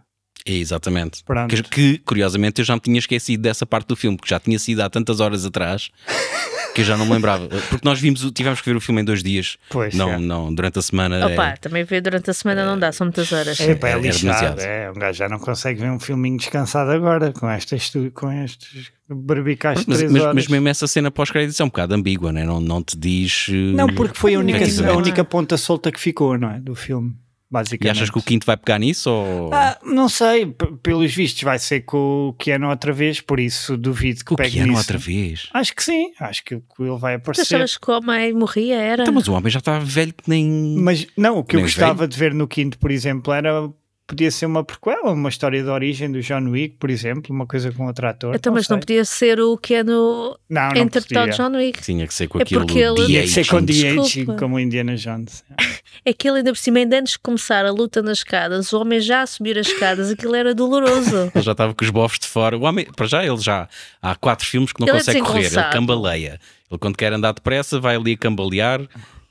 [0.46, 1.22] Exatamente.
[1.48, 4.58] Que, que, curiosamente, eu já me tinha esquecido dessa parte do filme, porque já tinha
[4.58, 5.90] sido há tantas horas atrás
[6.74, 7.48] que eu já não me lembrava.
[7.48, 9.56] Porque nós vimos, o- tivemos que ver o filme em dois dias.
[9.68, 10.18] Pois, não, é.
[10.18, 11.26] não, durante a semana.
[11.26, 13.58] Opa, é- também ver durante a semana não dá, são muitas horas.
[13.60, 14.90] É, é Era lixado, é.
[14.90, 19.80] Um gajo já não consegue ver um filminho descansado agora com estas, com estes barbicais
[19.80, 22.44] de mas, 3 mas, mas mesmo essa cena pós-crédito é um bocado ambígua, né?
[22.44, 23.46] não, não te diz.
[23.74, 26.60] Não, porque foi a única, a única ponta solta que ficou, não é?
[26.60, 27.14] Do filme,
[27.50, 27.96] basicamente.
[27.96, 29.10] E achas que o quinto vai pegar nisso?
[29.10, 29.52] Ou...
[29.52, 33.76] Ah, não sei, p- pelos vistos vai ser com o Keanu outra vez, por isso
[33.76, 34.80] duvido que o pegue Keanu nisso.
[34.80, 35.48] outra vez?
[35.52, 37.42] Acho que sim, acho que ele vai Tu aparecer.
[37.56, 38.76] achavas que o homem morria?
[38.80, 39.02] Era?
[39.02, 40.76] Então, mas o homem já está velho que nem.
[40.78, 43.68] Mas não, o que eu Nem gostava de ver no quinto, por exemplo, era
[44.10, 47.72] podia ser uma prequela, uma história de origem do John Wick, por exemplo, uma coisa
[47.72, 48.34] com outro ator.
[48.34, 48.80] Então, mas não sei.
[48.80, 51.44] podia ser o Keanu não, a não interpretar o podia.
[51.48, 51.80] John Wick.
[51.82, 54.36] Tinha que ser com É aquilo porque ele- Tinha que ser com Desculpa.
[54.36, 55.42] como o Indiana Jones.
[56.02, 58.80] É que ele ainda por cima, ainda antes de começar a luta nas escadas, o
[58.80, 61.30] homem já a subir as escadas, aquilo era doloroso.
[61.34, 62.56] Ele já estava com os bofos de fora.
[62.56, 63.68] O homem, para já, ele já
[64.00, 65.46] há quatro filmes que não Ele é consegue correr.
[65.52, 66.40] Ele cambaleia.
[66.70, 68.80] Ele, quando quer andar depressa, vai ali a cambalear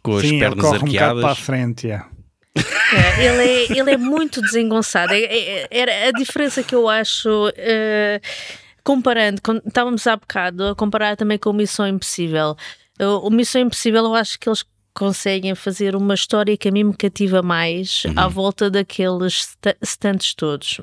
[0.03, 1.21] com as Sim, ele pernas corre um bocado arqueadas.
[1.23, 1.87] para a frente.
[1.87, 2.07] yeah.
[2.91, 5.13] É, ele, é, ele é muito desengonçado.
[5.13, 7.29] É- é- a diferença que eu acho.
[7.57, 8.19] eh,
[8.83, 12.55] comparando, com- estávamos há bocado a comparar também com o Missão Impossível.
[12.99, 16.83] O, o Missão Impossível, eu acho que eles conseguem fazer uma história que a mim
[16.85, 20.81] me cativa mais à volta daqueles sta- stunts todos.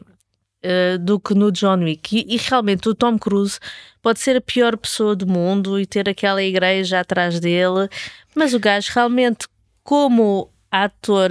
[0.62, 2.16] eh, do que no John Wick.
[2.16, 3.58] E, e realmente o Tom Cruise
[4.02, 7.88] pode ser a pior pessoa do mundo e ter aquela igreja atrás dele,
[8.34, 9.46] mas o gajo realmente,
[9.84, 11.30] como ator,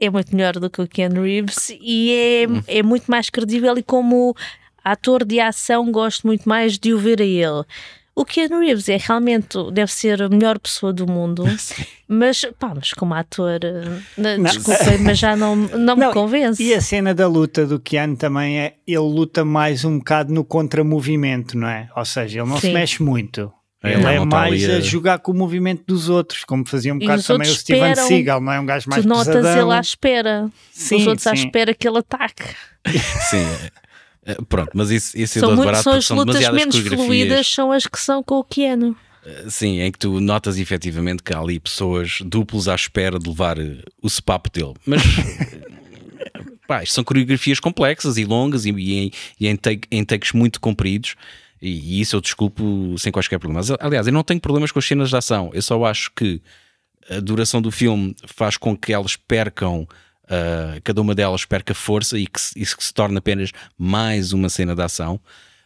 [0.00, 2.12] é muito melhor do que o Ken Reeves e
[2.68, 4.34] é, é muito mais credível e como
[4.84, 7.64] ator de ação gosto muito mais de o ver a ele.
[8.14, 11.44] O Ken Reeves é realmente, deve ser a melhor pessoa do mundo,
[12.08, 16.60] mas, pá, mas como ator, eh, desculpem, mas já não, não, me Não, convence.
[16.60, 20.42] E a cena da luta do Keanu também é ele luta mais um bocado no
[20.42, 21.88] contramovimento, não é?
[21.94, 22.72] Ou seja, ele não se Sim.
[22.72, 23.52] mexe muito.
[23.82, 26.66] É, Ele não, é não tá mais a jogar com o movimento dos outros, como
[26.66, 28.58] fazia um bocado também o Steven esperam- Seagal, não é?
[28.60, 29.68] Um gajo mais tu notas pesadão.
[29.68, 30.50] ele à espera.
[30.72, 31.44] Sim, Os outros à sim.
[31.46, 32.42] espera que ele ataque.
[33.30, 33.36] Sim.
[34.26, 36.16] é, é, Pronto, mas isso, isso é São, de muito, barato são porque as são
[36.16, 38.96] lutas demasiadas menos fluídas, são as que são com o Keanu.
[39.48, 43.58] Sim, em que tu notas efetivamente que há ali pessoas duplos à espera de levar
[43.58, 44.74] eh, o sepapo dele.
[44.86, 49.86] Mas eh, pá, isto são coreografias complexas e longas e, e em, e em, take-
[49.90, 51.14] em takes muito compridos.
[51.60, 53.70] E, e isso eu desculpo sem quaisquer problemas.
[53.80, 55.50] Aliás, eu não tenho problemas com as cenas de ação.
[55.52, 56.40] Eu só acho que
[57.10, 59.86] a duração do filme faz com que elas percam,
[60.28, 64.74] ah, cada uma delas perca força e que, isso se torna apenas mais uma cena
[64.74, 65.20] de ação.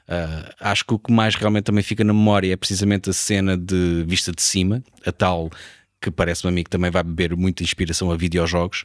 [0.08, 3.56] Ah, acho que o que mais realmente também fica na memória é precisamente a cena
[3.56, 5.50] de vista de cima, a tal
[6.00, 8.84] que parece-me a mim que também vai beber muita inspiração a videojogos,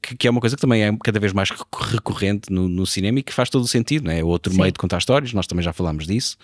[0.00, 2.86] que, que é uma coisa que também é cada vez mais recor- recorrente no, no
[2.86, 4.20] cinema e que faz todo o sentido, não é?
[4.20, 4.60] É outro Sim.
[4.60, 6.36] meio de contar histórias, nós também já falámos disso.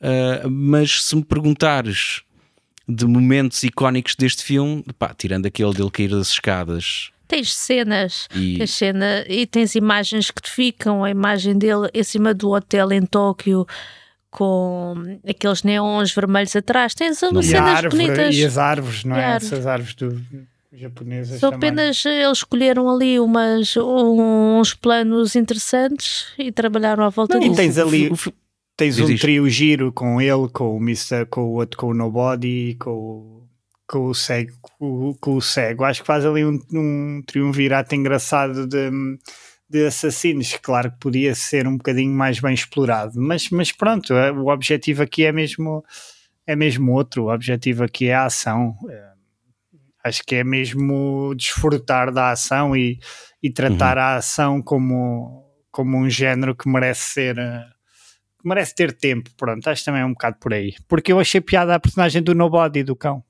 [0.00, 2.22] Ah, mas se me perguntares
[2.88, 8.58] de momentos icónicos deste filme, pá, tirando aquele dele cair das escadas Tens cenas, e
[8.58, 12.90] tens cena, e tens imagens que te ficam, a imagem dele em cima do hotel
[12.90, 13.64] em Tóquio
[14.30, 14.94] com
[15.28, 16.92] aqueles neons vermelhos atrás.
[16.94, 18.34] Tens umas E, a cenas árvore, bonitas.
[18.36, 19.24] e as árvores, não E é?
[19.24, 19.46] árvore.
[19.54, 20.20] Essas árvores do,
[20.72, 21.70] japonesas Só também.
[21.70, 27.56] apenas eles escolheram ali umas, uns planos interessantes e trabalharam à volta Não, e disso.
[27.60, 28.10] tens ali
[28.76, 29.22] tens Diz um isto.
[29.22, 31.26] trio giro com ele, com o Mr.
[31.28, 33.48] com o outro, com o Nobody, com o,
[33.86, 35.84] com o cego, com, com o cego.
[35.84, 38.90] Acho que faz ali um, um triunvirato engraçado de,
[39.68, 40.54] de assassinos.
[40.62, 45.02] Claro que podia ser um bocadinho mais bem explorado, mas, mas pronto, é- o objetivo
[45.02, 45.84] aqui é mesmo
[46.46, 47.24] é mesmo outro.
[47.24, 48.74] O objetivo aqui é a ação.
[48.88, 49.09] É,
[50.04, 52.98] Acho que é mesmo desfrutar da ação e,
[53.42, 57.64] e tratar a ação como, como um género que merece ser eh,
[58.44, 60.74] merece ter tempo, pronto, acho que também é um bocado por aí.
[60.88, 63.22] Porque eu achei piada a personagem do Nobody, do cão.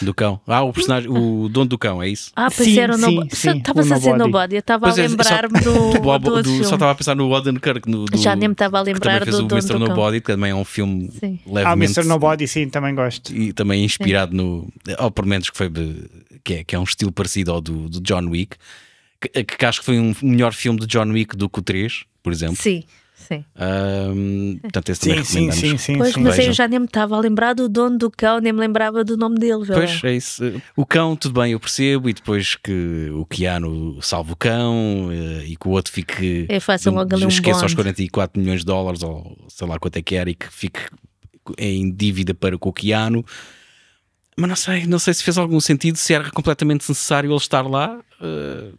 [0.00, 0.40] Do cão.
[0.46, 2.30] Ah, o personagem, o dono do cão, é isso?
[2.36, 3.36] Ah, pois Sim, era o sim, Nobody.
[3.36, 4.54] sim, Estavas o a dizer Nobody.
[4.54, 7.88] Eu estava a é, lembrar-me do, Do do do- só estava a pensar no Odenkirk,
[7.90, 9.60] no, do, Já nem me estava a lembrar do Mr.
[9.72, 9.78] do cão.
[9.88, 11.38] Nobody, que também é um filme Sim.
[11.44, 12.04] Ah, o levemente Mr.
[12.08, 13.34] Nobody, sim, também gosto.
[13.34, 14.68] e também inspirado no,
[14.98, 15.70] ou pelo menos que foi
[16.44, 18.56] que é, que é um estilo parecido ao do, do John Wick,
[19.20, 22.04] que, que acho que foi um melhor filme de John Wick do que o 3,
[22.22, 22.56] por exemplo.
[22.56, 22.84] Sim,
[23.18, 23.44] sim.
[23.56, 25.98] Ahm, portanto, esse também Sim, sim, sim, sim.
[25.98, 26.20] Pois, sim.
[26.20, 26.50] mas Vejam.
[26.50, 29.16] eu já nem me estava a lembrar do dono do cão, nem me lembrava do
[29.16, 29.64] nome dele.
[29.68, 29.74] lá.
[29.74, 30.62] Pois, é isso.
[30.76, 35.44] O cão, tudo bem, eu percebo, e depois que o Keanu salva o cão eh,
[35.46, 36.46] e que o outro fique.
[36.48, 37.94] É fácil logo um esqueça aos bond.
[37.94, 40.80] 44 milhões de dólares, ou sei lá quanto é que era, e que fique
[41.56, 43.24] em dívida para com o Keanu.
[44.36, 47.62] Mas não sei, não sei se fez algum sentido, se era completamente necessário ele estar
[47.66, 47.98] lá.
[48.22, 48.70] Eh,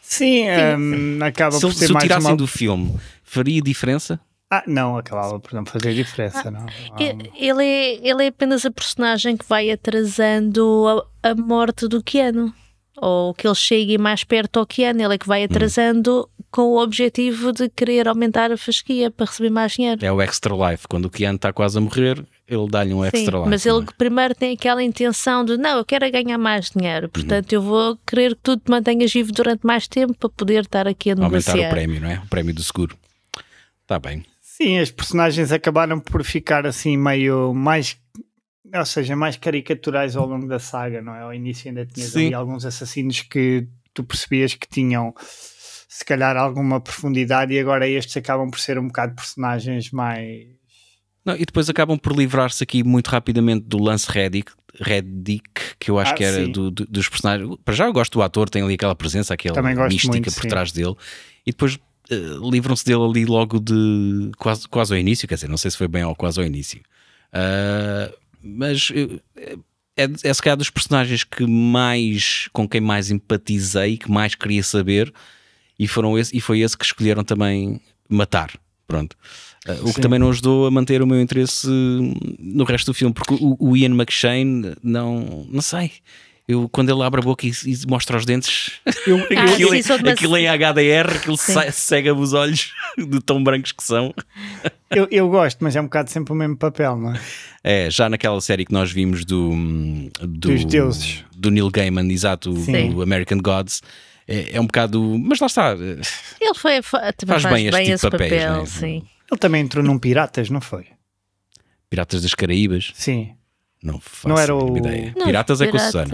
[0.00, 0.44] Sim,
[0.78, 2.36] hum, acaba se, por ser se o mais tirassem uma...
[2.36, 2.94] do filme,
[3.26, 4.18] faria diferença?
[4.50, 6.66] Ah, não, acabava por não fazer diferença, não.
[6.92, 11.88] Ah, E- Ele é, ele é apenas a personagem que vai atrasando a, a morte
[11.88, 12.52] do Keanu.
[12.98, 15.02] Ou que ele chegue mais perto ao Keanu.
[15.02, 15.46] Ele é que vai Hum.
[15.46, 20.02] atrasando com o objetivo de querer aumentar a fasquia para receber mais dinheiro.
[20.02, 20.86] É o extra life.
[20.88, 23.50] Quando o Keanu está quase a morrer, ele dá-lhe um Sim, extra life.
[23.50, 23.92] mas não ele é?
[23.98, 27.98] primeiro tem aquela intenção de não, eu quero é ganhar mais dinheiro, portanto eu vou
[28.06, 31.28] querer que tu te mantenhas vivo durante mais tempo para poder estar aqui a aumentar
[31.54, 31.66] negociar.
[31.66, 32.18] o prémio, não é?
[32.24, 32.96] O prémio do seguro.
[33.86, 34.24] Está bem.
[34.40, 37.96] Sim, as personagens acabaram por ficar assim meio mais,
[38.74, 41.20] ou seja, mais caricaturais ao longo da saga, não é?
[41.20, 42.26] Ao início ainda tinhas Sim.
[42.26, 48.16] ali alguns assassinos que tu percebias que tinham se calhar alguma profundidade e agora estes
[48.16, 50.46] acabam por ser um bocado personagens mais
[51.24, 55.44] Não, e depois acabam por livrar-se aqui muito rapidamente do Lance Reddick, Reddick
[55.78, 57.56] que eu acho Ah, que era do- do- dos personagens.
[57.64, 60.48] Para já eu gosto do ator, tem ali aquela presença, aquela mística muito, por sim.
[60.48, 60.94] trás dele.
[61.46, 61.78] E depois
[62.10, 65.76] eh, livram-se dele ali logo de quase, quase ao início, quer dizer, não sei se
[65.76, 66.80] foi bem ou quase ao início.
[67.32, 68.10] Ah,
[68.42, 69.58] mas eh,
[69.96, 74.62] é, é se calhar dos personagens que mais com quem mais empatizei, que mais queria
[74.62, 75.12] saber,
[75.78, 78.52] e, foram esse, e foi esse que escolheram também matar.
[78.86, 79.16] Pronto.
[79.66, 80.00] Uh, o que Sim.
[80.00, 81.66] também não ajudou a manter o meu interesse
[82.38, 85.90] no resto do filme, porque o, o Ian McShane, não, não sei.
[86.48, 89.82] Eu, quando ele abre a boca e, e mostra os dentes, eu, Ah, aquilo, sim,
[89.82, 91.52] sou de uma- aquilo HDR, aquilo Sim.
[91.54, 94.14] sai- cega-me os olhos de tão brancos que são.
[94.90, 97.20] eu, eu gosto, mas é um bocado sempre o mesmo papel, não é?
[97.64, 99.50] É, já naquela série que nós vimos do,
[100.20, 101.24] do Dos deuses.
[101.36, 102.90] do Neil Gaiman, exato, Sim.
[102.92, 103.82] do American Gods,
[104.28, 105.00] é, é um bocado.
[105.18, 106.00] Mas lá está, eh,
[106.40, 108.66] Ele foi, Faz faz, bem bem, este tipo esse de papéis, papel, né?
[108.66, 109.02] sim.
[109.32, 110.86] Ele também entrou num Piratas, não foi?
[111.90, 113.32] Piratas das Caraíbas, Sim.
[113.82, 115.12] Não faço Não era o- ideia.
[115.14, 116.08] Nos Piratas é com a Susana.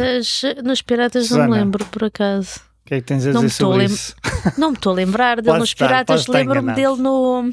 [0.64, 1.56] Nos Piratas não me Susana.
[1.56, 2.60] lembro, por acaso.
[2.84, 4.14] O que é que tens a Não me dizer estou a sobre lem- isso?
[4.58, 6.26] Não me estou a lembrar dele nos estar, Piratas.
[6.26, 7.50] Lembro-me dele no,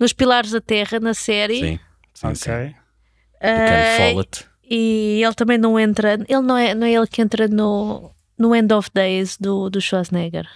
[0.00, 1.60] nos Pilares da Terra, na série.
[1.60, 1.78] Sim,
[2.12, 2.50] sim, sim.
[2.50, 2.74] Ok.
[3.40, 4.44] Ah, Follett.
[4.68, 6.14] e ele também não entra.
[6.14, 9.80] Ele não é, não é ele que entra no, no End of Days do, do
[9.80, 10.46] Schwarzenegger.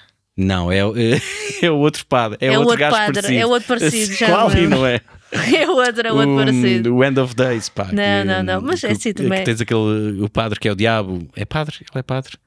[0.41, 0.95] Não, é, o-
[1.61, 2.39] é, o outro padre.
[2.41, 3.41] É, É o outro outro gajo padre, parecido.
[3.41, 4.49] é o outro parecido, já Qual?
[4.49, 4.71] lembro.
[4.79, 5.01] não é?
[5.31, 6.97] É outro, é outro o, parecido.
[6.97, 7.85] O End of Days, pá.
[7.85, 9.45] Não, que- não, não, mas é que- assim que também.
[9.45, 11.29] tens aquele, o padre que é o diabo.
[11.37, 11.77] É padre?
[11.81, 12.39] Ele é padre?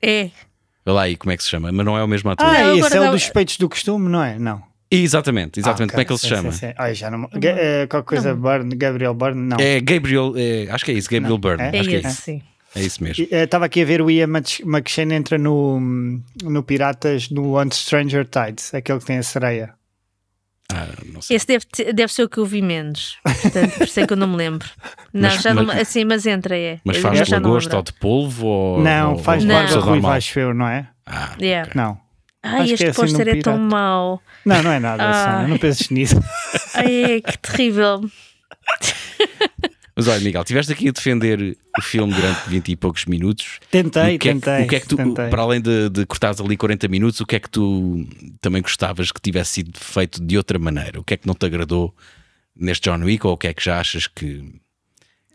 [0.00, 0.30] É.
[0.86, 2.46] Vê lá aí como é que se chama, mas não é o mesmo ator.
[2.46, 4.38] Ah, Não, esse agora é o dos suspeitos do costume, não é?
[4.38, 4.62] Não.
[4.88, 5.90] Exatamente, exatamente.
[5.90, 6.52] Ah, Como é que ele se chama?
[6.52, 6.72] sim, sim.
[6.78, 7.28] Ai, já não...
[7.34, 9.56] Ga- eh, qualquer coisa Byrne, Gabriel Byrne, não.
[9.60, 11.62] É Gabriel, é, acho que é isso, Gabriel Não, Byrne.
[11.64, 11.76] é?
[11.76, 12.22] É acho que é isso.
[12.22, 12.42] sim.
[12.74, 13.26] É isso mesmo.
[13.30, 15.80] Estava aqui a ver o Ian Mc- McShane entra no,
[16.42, 19.74] no Piratas no On Stranger Tides, aquele que tem a sereia.
[20.70, 21.36] Ah, não sei.
[21.36, 23.16] Esse deve, deve ser o que eu vi menos.
[23.22, 24.68] Portanto, por isso é que eu não me lembro.
[25.14, 26.78] Não, Mas- já não, mas- me- assim, mas entra, é.
[26.84, 27.76] Mas faz de não lagosta lembro.
[27.78, 28.46] ou de polvo?
[28.46, 29.54] Ou, não, ou, faz Não.
[29.54, 30.88] barba ruiva, acho eu, não é?
[31.06, 31.70] Ah, Yeah.
[31.70, 31.80] ok.
[31.82, 31.98] Não.
[32.42, 34.22] Ai, Acho que este é assim pôster num é tão mau.
[34.44, 35.48] Não, não é nada, Ah.
[35.48, 36.16] Não penses nisso.
[36.74, 38.02] Ai, que terrível.
[39.98, 43.58] Mas olha, Miguel, estiveste aqui a defender o filme durante 20 e poucos minutos.
[43.68, 44.64] Tentei, o que é tentei.
[44.64, 45.28] o que é que tu, tentei.
[45.28, 48.06] para além de, de cortares ali 40 minutos, o que é que tu
[48.40, 51.00] também gostavas que tivesse sido feito de outra maneira?
[51.00, 51.92] O que é que não te agradou
[52.54, 54.44] neste John Wick ou o que é que já achas que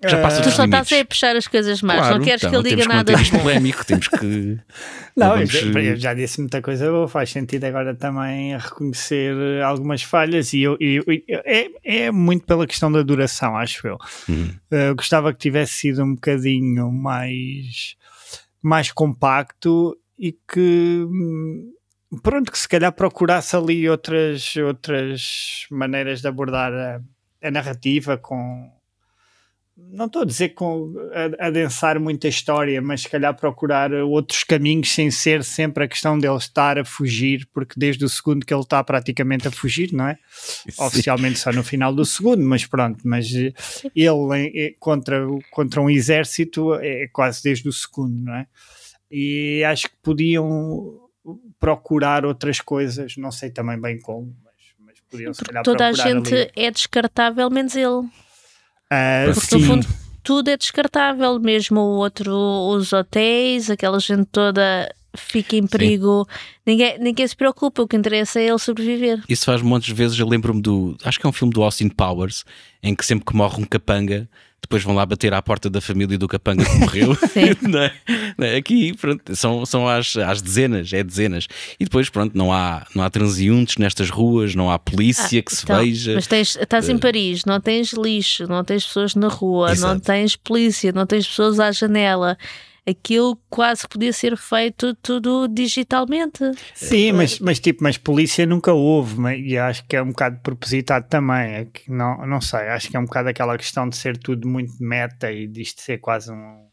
[0.09, 0.83] já passa Tu só limites?
[0.91, 1.97] estás a puxar as coisas más.
[1.97, 3.39] Claro, não queres então, que ele diga temos nada bom.
[3.39, 4.59] polémico, temos que.
[5.15, 9.35] Não, vamos, eu, eh, eu já disse muita coisa boa, faz sentido agora também reconhecer
[9.37, 11.67] eh, algumas falhas e eu, e- e- é,
[12.07, 13.97] é muito pela questão da duração, acho eu.
[14.27, 14.49] Uhum.
[14.71, 17.95] Eh, Eu gostava que tivesse sido um bocadinho mais,
[18.61, 21.71] mais compacto e que hum,
[22.23, 26.99] pronto, que se calhar procurasse ali outras, outras maneiras de abordar a,
[27.47, 28.71] a narrativa com
[29.75, 30.93] não estou a dizer com
[31.39, 36.17] a, adensar muita história, mas se calhar procurar outros caminhos sem ser sempre a questão
[36.19, 40.07] dele estar a fugir, porque desde o segundo que ele está praticamente a fugir, não
[40.07, 40.17] é?
[40.77, 43.51] Oficialmente só no final do segundo, mas pronto, mas eh,
[43.95, 48.45] ele eh, contra, o- contra um exército é quase desde o segundo, não é?
[49.11, 50.99] E acho que podiam
[51.59, 55.91] procurar outras coisas, não sei também bem como, mas, mas podiam se calhar Toda a
[55.93, 56.51] gente ali.
[56.55, 58.07] é descartável, menos ele.
[58.93, 59.87] Ah, Porque no fundo
[60.23, 66.27] tudo é descartável, mesmo o outro, os hotéis, aquela gente toda fica em perigo.
[66.65, 69.21] Ninguém, ninguém se preocupa, o que interessa é ele sobreviver.
[69.27, 70.17] Isso faz de vezes.
[70.17, 70.95] Eu lembro-me do.
[71.03, 72.45] Acho que é um filme do Austin Powers,
[72.81, 74.27] em que sempre que morre um capanga,
[74.63, 77.17] depois vão lá bater à porta da família do capanga que morreu.
[77.61, 77.93] Não é?
[78.37, 78.55] Não é?
[78.55, 81.47] Aqui, pronto, são, são às, às dezenas, é dezenas.
[81.79, 85.63] E depois, pronto, não há, não há transeuntes nestas ruas, não há polícia que se
[85.63, 86.15] Então, veja.
[86.15, 90.01] Mas tens, estás em Paris, não tens lixo, não tens pessoas na rua, não Exato.
[90.01, 92.37] tens polícia, não tens pessoas à janela.
[92.85, 96.39] Aquilo quase que podia ser feito tudo digitalmente.
[96.73, 100.39] Sim, mas, mas tipo, mas polícia nunca houve, mas, e acho que é um bocado
[100.41, 101.53] propositado também.
[101.53, 104.47] É que não, não sei, acho que é um bocado aquela questão de ser tudo
[104.49, 106.67] muito meta e disto ser quase um, um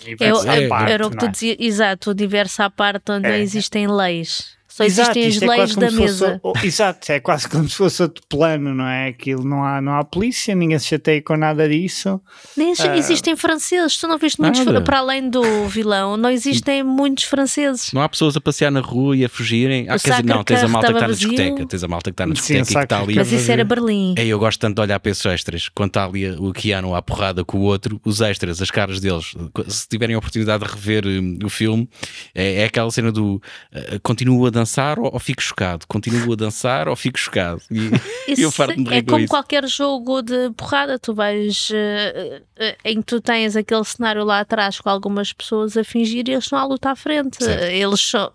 [0.00, 0.92] É, universo É, à parte.
[0.92, 1.28] era o que tu é?
[1.30, 3.38] dizias, exato, o universo à parte onde É.
[3.40, 4.57] existem leis.
[4.78, 6.40] Só Exato, existem as isto é leis quase como da se fosse mesa.
[6.44, 9.08] o- exato, é quase como se fosse outro plano, não é?
[9.08, 12.20] Aquilo não há, não há polícia, ninguém se chateia com nada disso.
[12.56, 12.96] Nem Ah.
[12.96, 14.80] existem franceses, tu não viste muitos, Nada.
[14.80, 17.90] para além do vilão, não existem muitos franceses.
[17.92, 19.88] Não há pessoas a passear na rua e a fugirem.
[19.88, 21.66] Ah, O quer dizer, não, tens a malta que está na discoteca.
[21.66, 23.14] Tens a malta que está na Sim, discoteca o e que está ali.
[23.16, 24.14] Mas isso era Berlim.
[24.16, 25.68] É, eu gosto tanto de olhar para esses extras.
[25.74, 29.34] Quando está ali o Keanu à porrada com o outro, os extras, as caras deles,
[29.66, 31.88] se tiverem a oportunidade de rever hum, o filme,
[32.32, 34.67] é, é aquela cena do uh, continuo a dançar
[34.98, 37.60] ou, ou fico chocado, continuo a dançar ou fico chocado.
[37.70, 39.30] E Isso eu farto-me de rir é com como isso.
[39.30, 42.42] qualquer jogo de porrada, tu vais eh,
[42.84, 46.44] em que tu tens aquele cenário lá atrás com algumas pessoas a fingir e eles
[46.44, 47.42] estão à luta à frente.
[47.42, 47.64] Certo.
[47.64, 48.32] Eles só,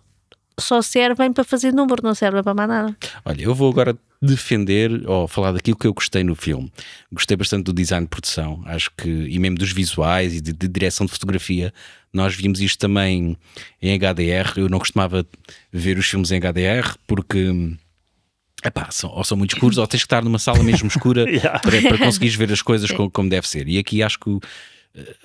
[0.60, 2.98] só servem para fazer número, não servem para mais nada.
[3.26, 6.72] Olha, eu vou agora defender ou falar daquilo que eu gostei no filme.
[7.12, 10.68] Gostei bastante do design de produção, acho que, e mesmo dos visuais e de, de
[10.68, 11.74] direção de fotografia.
[12.14, 13.36] Nós vimos isto também
[13.82, 14.54] em HDR.
[14.58, 15.26] Eu não costumava
[15.72, 17.76] ver os filmes em HDR porque.
[18.66, 21.60] Epá, são, ou são muito escuros, ou tens que estar numa sala mesmo escura Yeah.
[21.60, 23.68] para, para conseguires ver as coisas como, como deve ser.
[23.68, 24.40] E aqui acho que
[24.96, 25.16] eh,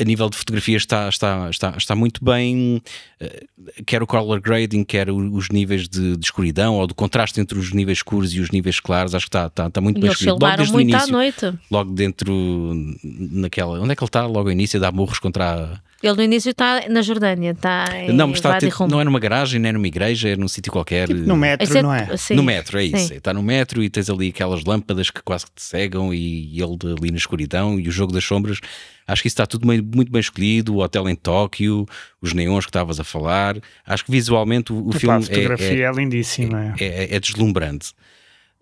[0.00, 2.80] a nível de fotografia está, está, está, está muito bem,
[3.20, 3.44] eh,
[3.84, 7.58] quer o color grading, quer o- os níveis de, de escuridão ou do contraste entre
[7.58, 10.10] os níveis escuros e os níveis claros, acho que está, está, está muito E bem
[10.12, 10.38] escolhido.
[10.42, 11.58] Logo desde o muito à início, noite.
[11.70, 12.72] logo dentro,
[13.04, 13.78] naquela.
[13.78, 14.24] Onde é que ele está?
[14.24, 15.89] Logo ao início, dá morros contra a.
[16.02, 18.86] Ele no início está na Jordânia, está em não, mas está Rum.
[18.88, 21.06] não é numa garagem, nem é numa igreja, é num sítio qualquer.
[21.06, 22.16] Tipo no metro, Exceto- não é?
[22.16, 23.08] sim, no metro, é isso.
[23.08, 23.14] sim.
[23.16, 26.76] Está no metro e tens ali aquelas lâmpadas que quase que te cegam e ele
[26.98, 28.60] ali na escuridão e o jogo das sombras.
[29.06, 30.74] Acho que isso está tudo meio- muito bem escolhido.
[30.74, 31.84] O hotel em Tóquio,
[32.22, 33.56] os neons que estavas a falar.
[33.86, 36.74] Acho que visualmente o, o Epá, filme a é- fotografia é, é, lindíssima.
[36.80, 37.92] é, é- é deslumbrante.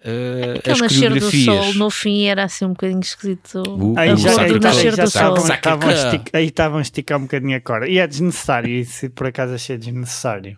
[0.00, 3.62] Uh, Aquele as nascer do sol no fim era assim um bocadinho esquisito.
[3.66, 5.56] O- Aí já, aí do nascer do estavam, sol.
[6.32, 7.88] aí estavam a esticar um bocadinho a corda.
[7.88, 10.56] E é desnecessário, isso por acaso achei desnecessário.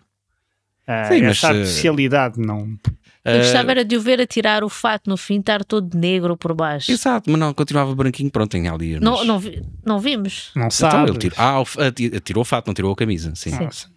[0.85, 2.77] Ah, Sim, mas, essa eh, artificialidade não.
[3.23, 5.95] Eu Uh, gostava era de o ver a tirar o fato no fim, estar todo
[5.95, 6.91] negro por baixo.
[6.91, 8.99] Exato, mas não, continuava branquinho, pronto, tem ali.
[8.99, 10.51] Não, mas- não, vi- não vimos.
[10.55, 11.09] Não Então, sabe.
[11.11, 11.63] ele tirou, ah,
[12.23, 13.31] tirou o fato, não tirou a camisa.
[13.35, 13.51] Sim.
[13.51, 13.87] Nossa.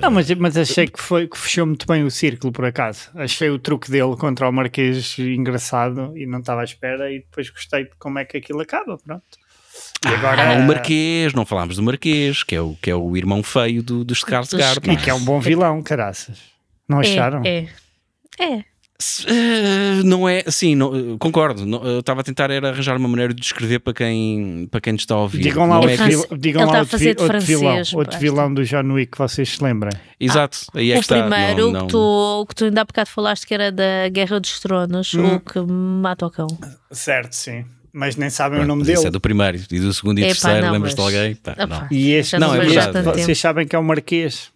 [0.00, 3.10] Não, mas, mas achei que, foi, que fechou muito bem o círculo, por acaso.
[3.14, 7.10] Achei o truque dele contra o Marquês engraçado e não estava à espera.
[7.12, 8.98] E depois gostei de como é que aquilo acaba.
[8.98, 9.24] Pronto.
[10.04, 13.16] E agora, Ah, o Marquês, não falámos do Marquês, que é o, que é o
[13.16, 14.92] irmão feio do, do Skarsgård.
[14.92, 16.38] E que é um bom vilão, caraças.
[16.88, 17.42] Não acharam?
[17.44, 17.68] É,
[18.38, 18.44] é.
[18.44, 18.64] É.
[19.00, 21.64] Se- eh, não é, sim, não, eh, concordo.
[21.64, 24.92] não, eu estava a tentar era arranjar uma maneira de descrever para quem, para quem
[24.92, 25.40] nos está a ouvir.
[25.40, 27.22] Digam lá, Não outro, é vil- digam ele lá está a outro, fazer vi- de
[27.22, 29.92] outro vilão, francês, outro vilão do John Wick que vocês se lembrem.
[30.20, 31.20] Exato, aí é que o está.
[31.20, 34.38] primeiro não, não- Que, tu, que tu ainda há bocado falaste que era da Guerra
[34.38, 35.36] dos Tronos, Hum.
[35.36, 36.46] o que mata o cão.
[36.92, 37.64] Certo, sim.
[37.92, 38.98] Mas nem sabem Pronto, o nome dele.
[38.98, 41.34] Isso é do primeiro e do segundo e Epá, terceiro, lembras-te de alguém?
[41.34, 41.66] Pá, Opa.
[41.66, 41.88] não.
[41.90, 43.02] E este, não, não, é verdade.
[43.02, 43.34] vocês tempo.
[43.38, 44.52] sabem que é o Marquês.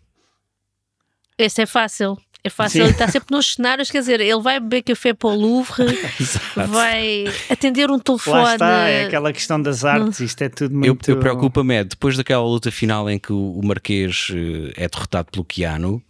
[1.37, 2.17] Esse é fácil.
[2.47, 2.83] É fácil, Sim.
[2.83, 5.87] ele está sempre nos cenários, quer dizer, ele vai beber café para o Louvre,
[6.69, 8.43] vai atender um telefone.
[8.43, 10.21] Lá está, é aquela questão das artes.
[10.21, 11.11] Isto é tudo Eu, muito.
[11.11, 15.43] eu preocupa-me é, depois daquela luta final em que o, Marquês eh, é derrotado pelo
[15.43, 16.03] Keanu,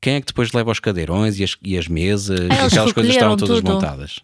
[0.00, 3.12] quem é que depois leva os cadeirões e as, e as mesas, Ah, aquelas coisas
[3.12, 3.72] estavam todas tudo.
[3.72, 4.20] montadas?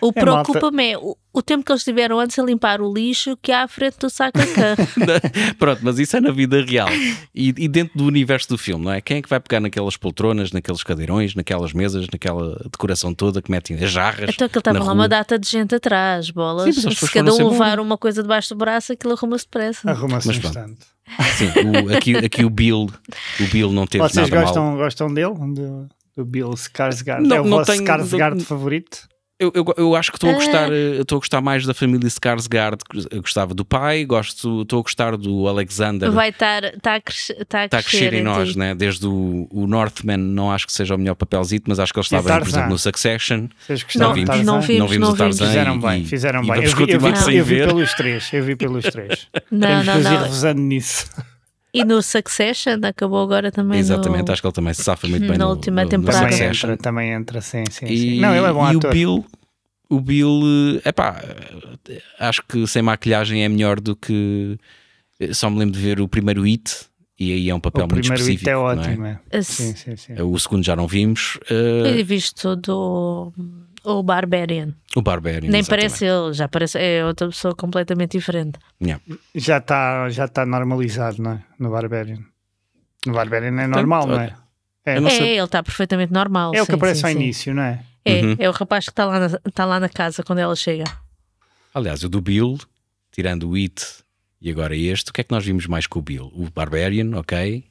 [0.00, 3.36] O É, preocupa-me é o, o tempo que eles tiveram antes a limpar o lixo
[3.42, 4.74] que há à frente do Sacacã.
[5.58, 6.88] Pronto, mas isso é na vida real
[7.34, 9.00] e, e dentro do universo do filme, não é?
[9.00, 13.50] Quem é que vai pegar naquelas poltronas, naqueles cadeirões, naquelas mesas, naquela decoração toda que
[13.50, 14.30] metem as jarras?
[14.32, 14.94] então que ele estava lá rua?
[14.94, 16.74] uma data de gente atrás, bolas.
[16.74, 17.82] Sim, Se cada um levar embora.
[17.82, 19.90] uma coisa debaixo do braço, aquilo arruma-se depressa.
[19.90, 20.78] Arruma-se um instante.
[21.36, 21.46] Sim,
[21.86, 22.86] o- aqui, aqui o Bill,
[23.40, 24.76] o Bill não teve Vocês nada gostam, mal.
[24.76, 25.34] gostam dele?
[25.34, 27.20] Do, do Bill Skarsgård?
[27.26, 29.08] Não, é o não vosso tenho- Skarsgård não- favorito?
[29.40, 30.36] Eu, eu, eu acho que estou a Ah.
[30.36, 32.78] gostar, eh, estou a gostar mais da família Skarsgård,
[33.10, 36.10] eu gostava do pai, gosto, estou a gostar do Alexander.
[36.12, 38.74] Vai estar tá a, crescer, tá a Está a crescer em nós, né?
[38.74, 42.04] Desde o, o Northman, não acho que seja o melhor papelzito, mas acho que ele
[42.04, 43.48] estava, por exemplo, no Succession.
[43.66, 44.28] Não, gostaram vimos.
[44.28, 44.44] Tarzan?
[44.44, 45.46] não vimos, não vimos não o Tarzan.
[45.46, 46.54] Fizeram e- bem, e- fizeram e bem.
[46.56, 49.26] Vamos Eu vi, eu vi- eu vi pelos três, eu vi pelos três.
[49.50, 50.62] Não, Temos não, que nos ir não.
[50.62, 51.06] nisso.
[51.72, 53.78] E no Succession acabou agora também.
[53.78, 54.32] Exatamente, no...
[54.32, 56.28] acho que ele também se safa muito bem Na no, última no- temporada.
[56.28, 57.92] Também entra, também entra, sim, sim, sim.
[58.16, 58.90] E, Não, ele é bom e ator.
[58.90, 59.26] o Bill,
[59.88, 61.22] o Bill, epá,
[62.18, 64.58] acho que sem maquilhagem é melhor do que.
[65.32, 66.86] Só me lembro de ver o primeiro It,
[67.18, 68.48] e aí é um papel o muito primeiro específico.
[68.48, 69.06] hit é não ótimo.
[69.06, 69.42] É?
[69.42, 70.14] Sim, sim, sim.
[70.22, 71.38] O segundo já não vimos.
[71.50, 73.32] eh, Eu visto do
[73.84, 74.74] o Barbarian.
[74.96, 75.50] o Barbarian.
[75.50, 75.68] Nem exatamente.
[75.68, 78.58] parece ele, já parece é outra pessoa completamente diferente.
[78.82, 79.02] Yeah.
[79.34, 81.42] Já está já tá normalizado, não é?
[81.58, 82.18] No Barbarian.
[83.06, 84.36] No Barbarian é normal, não é?
[84.84, 86.52] É, é, sei- ele está perfeitamente normal.
[86.54, 87.18] é o que sim, aparece sim, ao sim.
[87.18, 87.84] início, não é?
[88.04, 88.36] É, Uhum.
[88.38, 90.84] é o rapaz que está lá, na, tá lá na casa quando ela chega.
[91.74, 92.58] Aliás, o do Bill,
[93.12, 93.84] tirando o It
[94.40, 96.32] e agora este, o que é que nós vimos mais com o Bill?
[96.34, 97.64] O Barbarian, ok.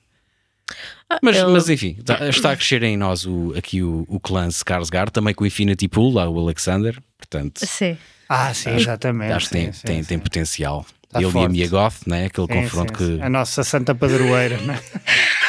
[1.24, 4.48] Mas, ele- mas enfim, tá- está a crescer em nós o, aqui o, o clã
[4.48, 7.98] Skarsgård, também com o Infinity Pool, lá o Alexander, portanto, Sim.
[8.28, 9.32] Ah, sim, exatamente.
[9.34, 10.10] acho que tem, sim, tem, sim.
[10.10, 10.86] tem potencial.
[11.12, 11.52] Tá Ele e a forte.
[11.52, 12.26] Mia Goth, né?
[12.28, 13.24] aquele Sim, confronto sim, que.
[13.24, 14.80] A nossa santa padroeira, não é?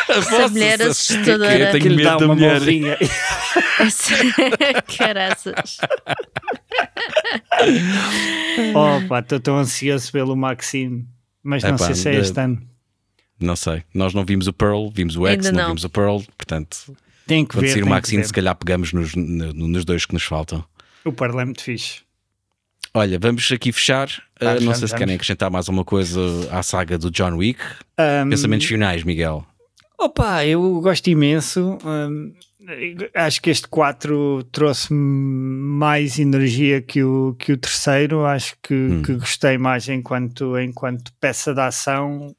[0.08, 1.58] Essa mulher assustadora.
[1.58, 2.58] Eu tenho Que lhe medo dá da uma mulher.
[2.58, 2.96] morrinha.
[4.96, 5.76] Caraças.
[8.74, 11.06] Opa, estou tão ansioso pelo Maxine.
[11.42, 12.60] Mas não Epá, sei se é este ano.
[13.40, 13.82] Não sei.
[13.94, 15.68] Nós não vimos o Pearl, vimos o X, Ainda não, não.
[15.68, 16.94] vimos o Pearl, portanto,
[17.26, 17.72] Tem que quando ver.
[17.72, 20.64] sair o Maxine, se calhar pegamos nos, no- nos dois que nos faltam.
[21.04, 22.02] O Parla é muito fixe.
[22.92, 24.08] Olha, vamos aqui fechar.
[24.40, 26.20] Uh, Vamos, não sei se querem acrescentar mais alguma coisa
[26.50, 27.60] à saga do John Wick.
[27.96, 29.46] Ahm, Pensamentos finais, Miguel.
[29.98, 31.78] Opa, eu gosto imenso.
[31.84, 32.32] hum,
[33.14, 38.24] acho que este 4 trouxe mais energia que o, que o terceiro.
[38.26, 39.02] Acho que, Hum.
[39.02, 42.34] que gostei mais enquanto, enquanto peça de ação.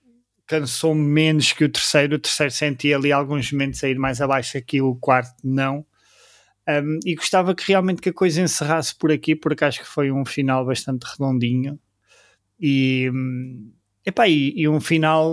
[0.51, 2.17] Cansou-me menos que o terceiro.
[2.17, 5.85] O terceiro senti ali alguns momentos a ir mais abaixo aqui, o quarto não.
[6.67, 10.11] Hum, e gostava que realmente que a coisa encerrasse por aqui, porque acho que foi
[10.11, 11.79] um final bastante redondinho.
[12.59, 13.71] E, hum,
[14.05, 15.31] epá, e, e um final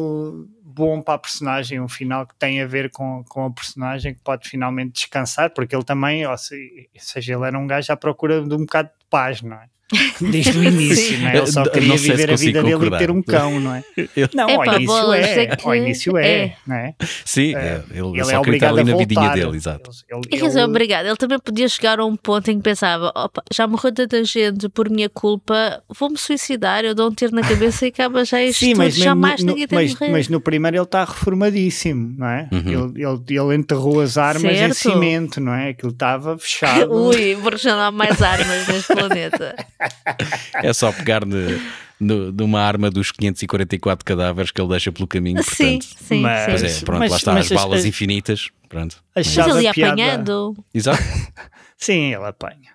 [0.63, 4.23] bom para a personagem, um final que tem a ver com, com a personagem, que
[4.23, 8.43] pode finalmente descansar, porque ele também, ou se- seja, ele era um gajo à procura
[8.43, 9.69] de um bocado de paz, não é?
[10.21, 11.37] Desde o início, não é?
[11.39, 13.83] Ele só queria se viver a vida dele e ter um cão, não é?
[14.15, 16.53] Eu- Não, Epá, ao início bolas, é, é que ao início é, é.
[16.67, 16.95] não é?
[17.25, 19.07] Sim, É, é, ele, Ele só é queria estar obrigado ali a na voltar.
[19.09, 19.91] vidinha dele, exato.
[20.11, 21.07] Ele- E dizer, ele- obrigado.
[21.07, 24.69] Ele também podia chegar a um ponto em que pensava: "Opa, já morreu tanta gente
[24.69, 28.59] por minha culpa, vou-me suicidar, eu dou um tiro na cabeça e acaba já isto
[28.61, 30.13] Sim, mas, jamais no, ninguém tem mas, morrer.
[30.13, 32.49] mas no primeiro ele está reformadíssimo, não é?
[32.53, 32.93] Uhum.
[32.95, 34.75] Ele, ele, ele enterrou as armas em Certo.
[34.75, 35.71] cimento, não é?
[35.71, 36.93] Aquilo estava fechado.
[36.93, 39.55] Ui, porque já não há mais armas neste planeta.
[40.63, 41.61] É só pegar ne-
[42.01, 45.43] no- numa arma dos 544 cadáveres que ele deixa pelo caminho.
[45.43, 46.67] sim, Portanto, sim, mas- sim.
[46.67, 48.49] é, pronto, Mas- lá está, mas as as- balas as- infinitas.
[48.69, 49.03] Pronto.
[49.17, 50.65] Mas Achava ele ia piada- apanhando.
[50.75, 50.99] Exato.
[51.81, 52.73] Sim, ele apanha.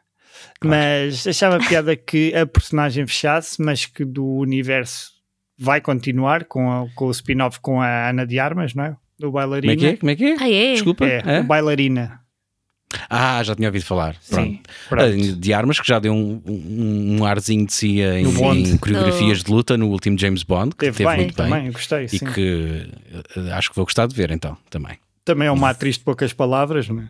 [0.63, 5.11] Mas achava piada que a personagem fechasse, mas que do universo
[5.59, 8.95] vai continuar com, a- com o spin-off com a Ana de Armas, não é?
[9.19, 9.75] Do Como é bailarina.
[9.75, 9.97] que é?
[9.97, 10.35] Como é que é?
[10.39, 10.73] Ah, é?
[10.73, 11.05] Desculpa.
[11.05, 11.39] É, É?
[11.41, 12.21] o bailarina.
[13.09, 14.15] Ah, já tinha ouvido falar.
[14.29, 14.45] Pronto.
[14.49, 15.03] Sim, pronto.
[15.05, 19.41] Ah, De armas que já deu um, um, um arzinho de si em, em coreografias
[19.41, 19.43] Oh.
[19.45, 21.49] de luta no último James Bond, que Teve teve bem, muito bem.
[21.49, 22.05] também, eu gostei.
[22.05, 22.25] E Sim.
[22.25, 22.87] que
[23.37, 24.97] eh, acho que vou gostar de ver então também.
[25.25, 27.07] Também é uma atriz de poucas palavras, não é?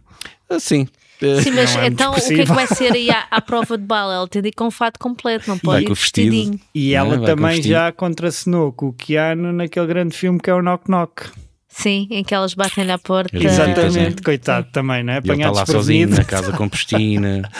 [0.49, 0.87] Ah, sim.
[1.19, 3.77] Sim, mas Não é então o que é que vai ser aí à, à prova
[3.77, 4.19] de bala?
[4.19, 6.31] Ele tem de ir com fato completo, não pode Vai ir com o vestido.
[6.31, 6.59] vestidinho.
[6.75, 10.53] E Não, ela com também já contracenou com o Keanu naquele grande filme que é
[10.53, 11.31] o Knock Knock.
[11.75, 13.35] Sim, em que elas batem-lhe à porta.
[13.35, 13.79] Exatamente.
[13.81, 15.17] Exatamente, coitado também, não é?
[15.17, 17.41] Está Apanhado lá sozinho na casa com piscina.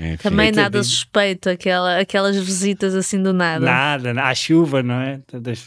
[0.00, 0.16] Enfim.
[0.18, 3.64] Também nada suspeito, aquela, aquelas visitas assim do nada.
[3.66, 5.18] Nada, à chuva, não é?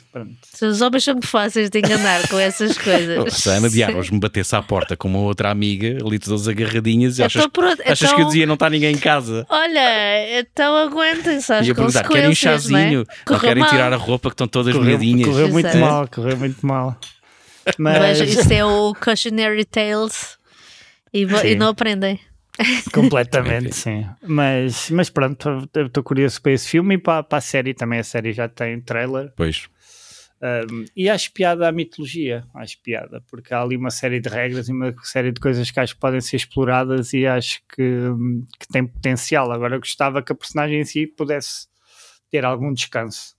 [0.10, 0.32] Pronto.
[0.62, 3.34] Os homens são muito fáceis de enganar com essas coisas.
[3.36, 6.48] Se a Ana de Armas me batesse à porta com uma outra amiga, ali todas
[6.48, 9.46] agarradinhas, e achas, Então, pronto, achas então- que eu dizia não está ninguém em casa?
[9.50, 12.82] Olha, então aguentem-se às Ia perguntar, querem um consequências, não é?
[12.84, 13.00] chazinho?
[13.00, 13.70] Não Correu querem mal.
[13.70, 15.28] tirar a roupa que estão todas Correu, molhadinhas?
[15.28, 15.80] correu muito Exato.
[15.86, 16.98] mal, correu muito mal.
[17.78, 20.38] Mas Veja, isso é o Cautionary Tales
[21.14, 22.20] e, e não aprendem.
[22.94, 24.06] completamente, sim.
[24.22, 28.00] Mas, mas pronto, estou curioso para esse filme e para, para a série também.
[28.00, 29.32] A série já tem trailer.
[29.36, 29.68] Pois.
[30.42, 34.68] Um, e acho piada à mitologia, acho piada, porque há ali uma série de regras
[34.68, 38.00] e uma série de coisas que acho que podem ser exploradas e acho que,
[38.60, 39.52] que tem potencial.
[39.52, 41.68] Agora eu gostava que a personagem em si pudesse
[42.32, 43.36] ter algum descanso.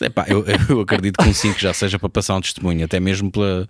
[0.00, 3.30] Epá, eu, eu acredito que um 5 já seja para passar um testemunho, até mesmo
[3.30, 3.68] pela.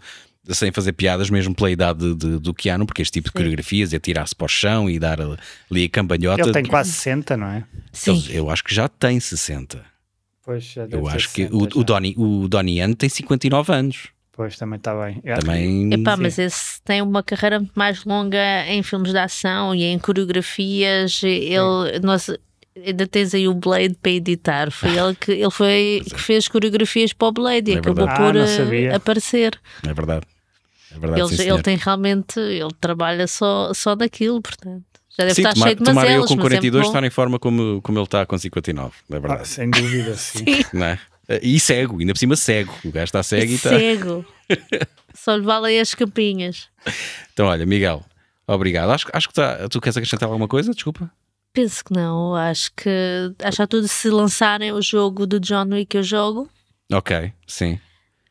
[0.50, 3.98] Sem fazer piadas, mesmo pela idade de- do Keanu, porque este tipo de coreografias é
[3.98, 6.40] tirar-se para o chão e dar ali a cambalhota.
[6.40, 7.64] Ele tem quase 60, não é?
[7.92, 8.24] Sim.
[8.30, 9.84] Eu acho que já tem 60.
[10.42, 11.78] Pois, Eu acho que 60 o, já.
[11.80, 14.08] o, Donnie, o Donnie Yen tem 59 anos.
[14.32, 15.20] Pois, também está bem.
[15.38, 15.92] Também.
[15.92, 16.22] Epá, Sim.
[16.22, 21.20] mas esse tem uma carreira muito mais longa em filmes de ação e em coreografias.
[21.22, 22.30] Ele, nós,
[22.86, 24.70] ainda tens aí o Blade para editar.
[24.70, 28.06] Foi ele que, ele foi, que fez coreografias para o Blade e É acabou.
[28.08, 29.58] Ah, por não eh, aparecer.
[29.86, 30.26] É verdade.
[30.94, 34.84] É verdade, Ele, sim, ele tem realmente, ele trabalha só, só daquilo, portanto.
[35.10, 36.84] Já deve Sim, estar tomar, cheio de tomara eu mazelas, com mas é 42 muito
[36.92, 36.96] bom.
[36.98, 38.88] estar em forma como, como ele está com 59.
[39.10, 39.48] É Ah, verdade.
[39.48, 40.44] sem dúvida, sim.
[40.72, 40.98] Não é?
[41.42, 42.72] E cego, ainda por cima cego.
[42.84, 43.70] O gajo está cego e está.
[43.70, 44.24] Cego.
[45.14, 46.68] Só lhe valem as capinhas.
[47.32, 48.02] Então, olha, Miguel,
[48.46, 48.90] obrigado.
[48.92, 50.72] Acho, acho que tá, tu queres acrescentar alguma coisa?
[50.72, 51.10] Desculpa.
[51.58, 52.36] Penso que não.
[52.36, 52.88] Acho que
[53.42, 56.48] acho tudo se lançarem o jogo do John Wick eu jogo.
[56.92, 57.80] Ok, sim.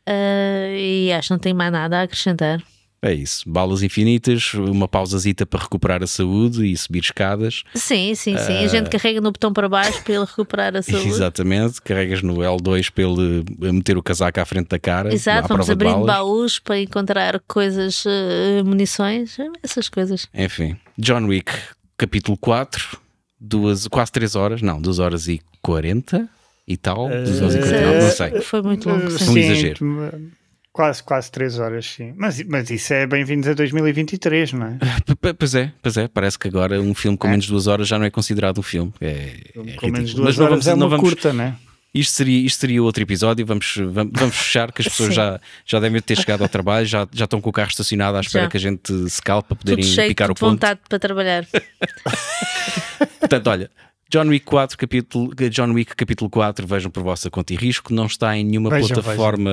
[0.05, 2.63] ah, e acho que não tenho mais nada a acrescentar.
[3.01, 3.43] É isso.
[3.49, 7.63] Balas infinitas, uma pausazita para recuperar a saúde e subir escadas.
[7.75, 8.53] Sim, sim, sim.
[8.59, 8.67] A Ah.
[8.67, 11.09] gente carrega no botão para baixo para ele recuperar a saúde.
[11.09, 11.81] Exatamente.
[11.81, 15.13] Carregas no L2 para ele eh, meter o casaco à frente da cara.
[15.13, 20.27] Exato, vamos abrindo baús para encontrar coisas, eh, munições, essas coisas.
[20.33, 21.51] Enfim, John Wick,
[21.97, 22.97] capítulo 4,
[23.39, 26.27] duas, quase 3 horas, não, 2 horas e 40
[26.67, 28.41] e tal, 2 horas e 49, não sei.
[28.41, 29.11] Foi muito longo.
[29.11, 29.29] Sim.
[29.31, 30.31] Um exagero.
[30.71, 32.13] Quase, quase 3 horas, sim.
[32.15, 34.77] Mas, mas isso é bem-vindos a 2023, não é?
[35.05, 37.31] P- p- Pois é, pois é, parece que agora um filme com É.
[37.31, 38.93] menos de 2 horas já não é considerado um filme.
[39.01, 41.33] É, é Com menos de Mas 2 não horas vamos, é não uma vamos curta,
[41.33, 41.55] não é?
[41.93, 43.45] Isto, seria, isto seria outro episódio.
[43.45, 47.07] Vamos, vamos, vamos fechar, que as pessoas já, já devem ter chegado ao trabalho, já,
[47.11, 48.49] já estão com o carro estacionado à espera Já.
[48.49, 50.51] que a gente se cale para poderem Tudo cheio picar de o ponto.
[50.51, 51.45] vontade para trabalhar.
[53.19, 53.71] Portanto, olha,
[54.09, 58.05] John Wick 4, capítulo, John Wick capítulo 4, vejam por vossa conta e risco, não
[58.05, 59.51] está em nenhuma Vejam, plataforma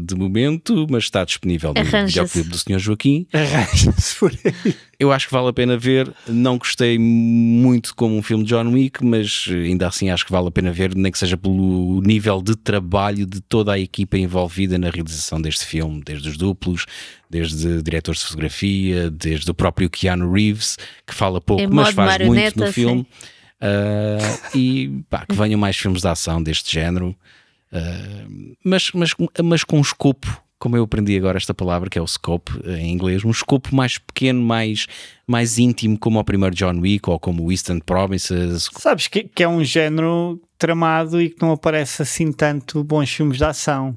[0.00, 2.78] de momento, mas está disponível no videoclipe do Sr.
[2.78, 3.26] Joaquim.
[3.32, 4.74] Arranja-se por aí.
[4.98, 6.10] Eu acho que vale a pena ver.
[6.28, 10.48] Não gostei muito como um filme de John Wick, mas ainda assim acho que vale
[10.48, 14.78] a pena ver, nem que seja pelo nível de trabalho de toda a equipa envolvida
[14.78, 16.86] na realização deste filme, desde os duplos,
[17.28, 22.24] desde diretores de fotografia, desde o próprio Keanu Reeves, que fala pouco, Em mas faz
[22.24, 23.06] muito no filme.
[23.60, 27.16] Ah, e pá, que venham mais filmes de ação deste género.
[27.72, 29.10] Uh, mas, mas,
[29.42, 32.78] mas com um escopo como eu aprendi agora esta palavra, que é o scope eh,
[32.78, 34.86] em inglês, um escopo mais pequeno, mais,
[35.26, 38.70] mais íntimo, como o primeiro John Wick ou como o Eastern Promises.
[38.72, 43.38] Sabes que, que é um género tramado e que não aparece assim tanto bons filmes
[43.38, 43.96] de ação.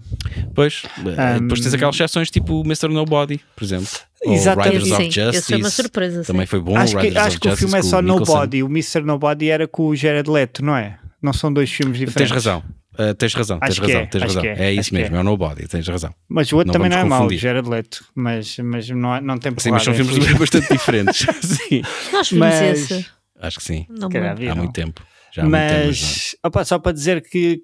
[0.54, 0.84] Pois,
[1.18, 2.88] eh, depois tens aquelas exceções tipo o Mr.
[2.90, 3.88] Nobody, por exemplo.
[4.24, 4.74] Exatamente.
[4.74, 5.46] Riders of Sim, esse Justice.
[5.48, 6.32] foi uma surpresa, sim.
[6.34, 6.76] Também foi bom.
[6.76, 8.02] acho que, Riders acho of que o Justice filme é só o.
[8.02, 8.64] Nobody.
[8.64, 9.02] O Mr.
[9.02, 11.00] Nobody era com o Jared Leto, não é?
[11.22, 12.30] Não são dois filmes diferentes.
[12.30, 12.64] Tens razão.
[12.98, 14.42] Uh, tens razão, tens Acho que razão, é, tens acho razão.
[14.42, 15.20] que É, é, isso mesmo, é.
[15.20, 16.14] é o Nobody, tens razão.
[16.28, 17.30] Mas o outro Não também não é mau.
[17.32, 18.04] Jared Leto.
[18.14, 21.26] Mas, mas não, é- não tem Sim, mas são porrada, filmes é bastante diferentes.
[21.42, 21.82] Sim,
[22.12, 23.06] Nós vimos Mas- esse.
[23.40, 23.86] acho que sim.
[23.88, 24.10] Não.
[24.52, 25.02] Há muito tempo.
[25.38, 27.62] Mas Mas opa, só para dizer que,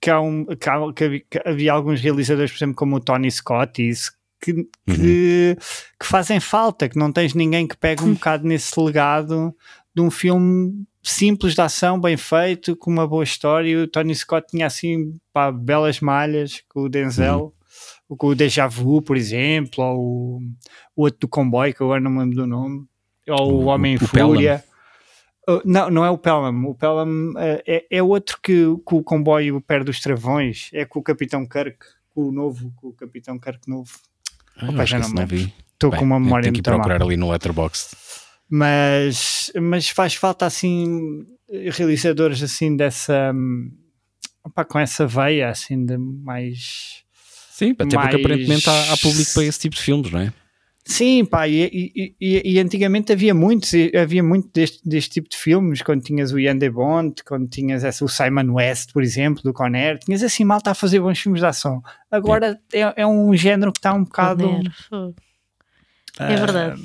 [0.00, 3.00] que, há um, que, há- que havia, que havia alguns realizadores, por exemplo, como o
[3.00, 4.12] Tony Scott, e isso,
[4.42, 4.66] que, Uhum.
[4.86, 5.56] que,
[6.00, 9.54] que fazem falta, que não tens ninguém que pegue um bocado nesse legado
[9.94, 13.82] de um filme simples de ação, bem feito, com uma boa história.
[13.82, 17.54] O Tony Scott tinha assim pá, belas malhas com o Denzel.
[18.08, 18.16] Uhum.
[18.16, 20.40] Com o Deja Vu, por exemplo, ou o,
[20.96, 22.84] o outro do comboio, que agora não me lembro do nome,
[23.28, 24.28] ou o, O- Homem em o Pelham.
[24.28, 24.64] Fúria.
[24.66, 24.69] Uh,
[25.64, 26.64] Não, não é o Pelham.
[26.66, 30.68] O Pelham uh, é, é outro que, que o comboio perde os travões.
[30.72, 31.78] É com o Capitão Kirk,
[32.10, 33.90] com o novo, com o Capitão Kirk novo.
[34.56, 35.52] Ah, Opa, acho já que não não vi.
[35.72, 36.76] Estou com uma memória Tenho que muito má.
[36.76, 37.96] procurar ali no Letterboxd.
[38.48, 41.24] Mas, mas faz falta assim
[41.72, 43.70] realizadores assim dessa hum,
[44.44, 47.02] opá, com essa veia assim de mais
[47.50, 50.32] Sim, até porque Mais- aparentemente há, há público para esse tipo de filmes, não é?
[50.90, 51.62] Sim, pá, e,
[51.94, 53.70] e- e- e antigamente havia muitos,
[54.00, 57.84] havia muito deste, deste tipo de filmes, quando tinhas o Ian de Bond, quando tinhas
[57.84, 61.40] essa, o Simon West, por exemplo, do Conner, tinhas assim malta a fazer bons filmes
[61.40, 61.80] de ação.
[62.10, 64.48] Agora é, é um género que está um bocado.
[64.88, 65.14] Fogo.
[66.18, 66.82] É verdade.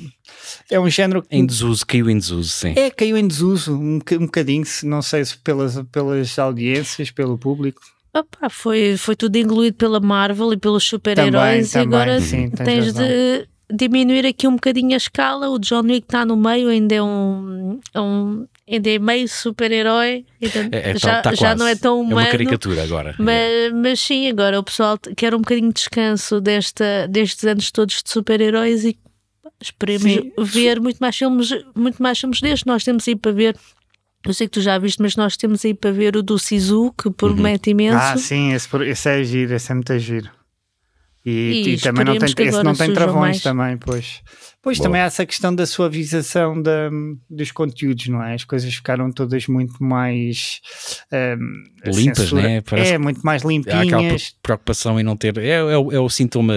[0.70, 2.74] É um género que Em desuso, caiu em desuso, sim.
[2.76, 7.80] é, caiu em desuso um, um bocadinho, não sei se pelas, pelas audiências, pelo público.
[8.14, 12.84] Opa, foi, foi tudo engolido pela Marvel e pelos super-heróis e agora sim, tens tens
[12.86, 13.06] razão.
[13.06, 15.48] de diminuir aqui um bocadinho a escala.
[15.50, 20.24] O John Wick está no meio, ainda é um, é um ainda é meio super-herói,
[20.40, 22.16] É, é, já, tá- tá já não é tão É humano.
[22.20, 23.14] uma caricatura agora.
[23.18, 28.02] Mas, mas sim, agora o pessoal quer um bocadinho de descanso desta, destes anos todos
[28.02, 28.98] de super-heróis e
[29.60, 30.32] esperemos Sim.
[30.38, 32.64] ver muito mais filmes, muito mais filmes destes.
[32.64, 33.56] Nós temos aí para ver.
[34.24, 36.92] Eu sei que tu já viste, mas nós temos aí para ver o do Sisu,
[37.00, 37.96] que promete imenso.
[37.96, 40.28] Ah, sim, esse, esse é giro, esse é muito giro.
[41.28, 43.42] E, E e também não tem, esse não tem travões mais.
[43.42, 44.22] também, pois.
[44.62, 44.88] Pois Boa.
[44.88, 46.88] também há essa questão da suavização da,
[47.28, 48.34] dos conteúdos, não é?
[48.34, 50.60] As coisas ficaram todas muito mais
[51.10, 52.60] a Limpas, censura- né?
[52.60, 54.30] Parece É, muito mais Há aquela limpinhas.
[54.30, 55.36] pre- preocupação em não ter.
[55.38, 56.54] É, é, o- é o sintoma,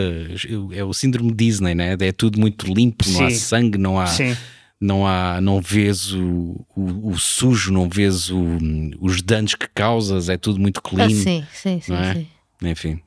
[0.71, 1.95] é o síndrome Disney, né?
[1.99, 3.35] É tudo muito limpo, não há Sim.
[3.37, 4.05] sangue, não há.
[4.07, 4.35] Sim,
[4.81, 8.57] Não há, não vês o, o, o sujo, não vês o-
[9.01, 11.07] os danos que causas, é tudo muito clean.
[11.07, 12.13] Ah, sim, sim, sim, é?
[12.13, 12.27] sim.
[12.63, 12.99] Enfim,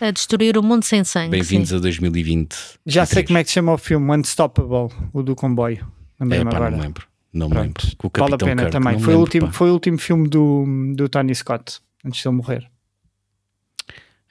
[0.00, 1.30] A destruir o mundo sem sangue.
[1.30, 2.56] bem-vindos a 2020.
[2.86, 5.86] já sei como é que se chama o filme, Unstoppable, o do comboio.
[6.18, 6.70] É, Lembrei-me pá, agora.
[6.70, 7.06] não me lembro.
[7.32, 7.66] Não me Pronto.
[7.84, 7.96] lembro.
[7.98, 8.94] Com o Vale a Capitão pena Kirk, também.
[8.98, 9.52] Foi o, lembro, último, pá.
[9.52, 10.64] foi o último filme do,
[10.96, 12.68] do Tony Scott, antes de ele morrer.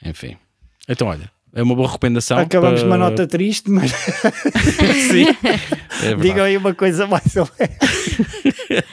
[0.03, 0.37] Enfim.
[0.87, 2.37] Então, olha, é uma boa recomendação.
[2.37, 2.87] Acabamos para...
[2.87, 3.91] uma nota triste, mas
[5.11, 5.25] Sim.
[6.03, 8.85] É digam aí uma coisa mais ou menos.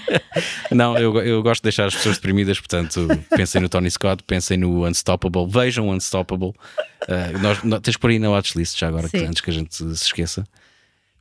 [0.71, 3.07] Não, eu, eu gosto de deixar as pessoas deprimidas, portanto,
[3.37, 6.49] pensem no Tony Scott, pensem no Unstoppable, vejam o Unstoppable.
[6.49, 9.75] Uh, nós, nós- tens por aí na watchlist já agora, que antes que a gente
[9.75, 10.45] se esqueça.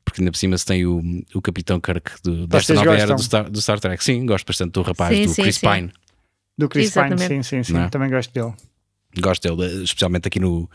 [0.05, 1.01] Porque ainda por cima se tem o,
[1.33, 4.03] o Capitão Kirk do, desta nova era do Star, do Star Trek.
[4.03, 5.69] Sim, gosto bastante do rapaz, Sim, do sim, Chris sim.
[5.69, 5.91] Pine.
[6.57, 7.73] Do Chris Pine, sim, sim, sim.
[7.73, 7.89] Não é?
[7.89, 8.53] Também gosto dele.
[9.19, 10.69] Gosto dele, especialmente aqui no.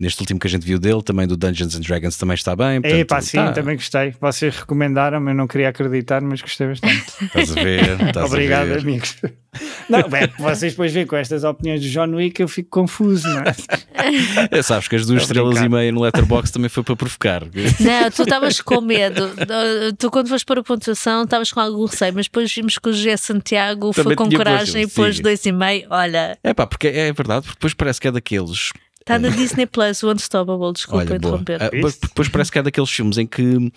[0.00, 2.80] Neste último que a gente viu dele, também do Dungeons and Dragons também está bem.
[2.82, 4.12] É, pá, sim, tá, também gostei.
[4.20, 7.04] Vocês recomendaram, eu não queria acreditar, mas gostei bastante.
[7.22, 8.00] Estás a ver?
[8.00, 8.78] estás a Obrigado, ver.
[8.80, 9.16] amigos.
[9.88, 13.42] Não, é, vocês depois veem com estas opiniões do John Wick, eu fico confuso, não
[13.42, 13.54] é?
[14.50, 15.66] É, sabes que as duas a estrelas brincar.
[15.66, 17.42] e meia no Letterboxd também foi para provocar.
[17.44, 19.30] Não, tu estavas com medo.
[19.98, 22.92] Tu, quando foste para a pontuação, estavas com algum receio, mas depois vimos que o
[22.92, 25.86] José Santiago Também foi com coragem e pôs dois e meio.
[25.90, 28.72] Olha, É pá, porque é verdade, porque depois parece que é daqueles.
[29.02, 31.62] Está na Disney Plus, o Unstoppable, desculpa Olha, interromper.
[31.62, 33.70] Ah, depois, parece que é daqueles filmes em que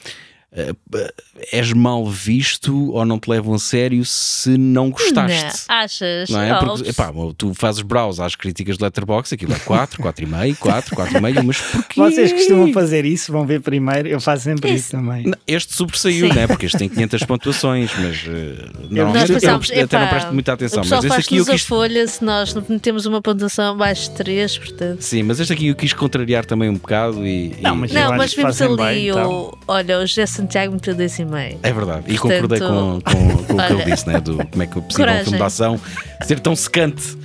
[1.51, 5.65] és mal visto ou não te levam a sério se não gostaste.
[5.67, 6.29] Não, achas?
[6.29, 6.57] Não é?
[6.59, 11.43] Porque, epá, tu fazes browse às críticas do Letterboxd, aquilo é 4, 4,5, 4, 4,5,
[11.43, 11.99] mas porquê?
[11.99, 14.91] Vocês costumam fazer isso, vão ver primeiro, eu faço sempre isso, Isso.
[14.91, 15.31] também.
[15.47, 16.47] Este sobressaiu, né?
[16.47, 20.83] porque este tem 500 pontuações, mas uh, normalmente eu, pensámos, até não presto muita atenção.
[20.89, 21.61] Mas este aqui eu nos a quis.
[21.63, 25.01] folha se nós não temos uma pontuação abaixo de 3, portanto.
[25.01, 27.55] Sim, mas este aqui eu quis contrariar também um bocado e.
[27.61, 29.13] Não, e- mas eu Não, mas vimos ali bem, o.
[29.13, 29.57] então.
[29.67, 31.59] Olha, o José Santiago meteu dois e meio.
[31.63, 34.21] É verdade, e Portanto, concordei com, com, com o que ele disse, né?
[34.21, 35.23] Do como é que é possível um coragem.
[35.23, 35.79] filme de ação
[36.23, 37.17] ser tão secante.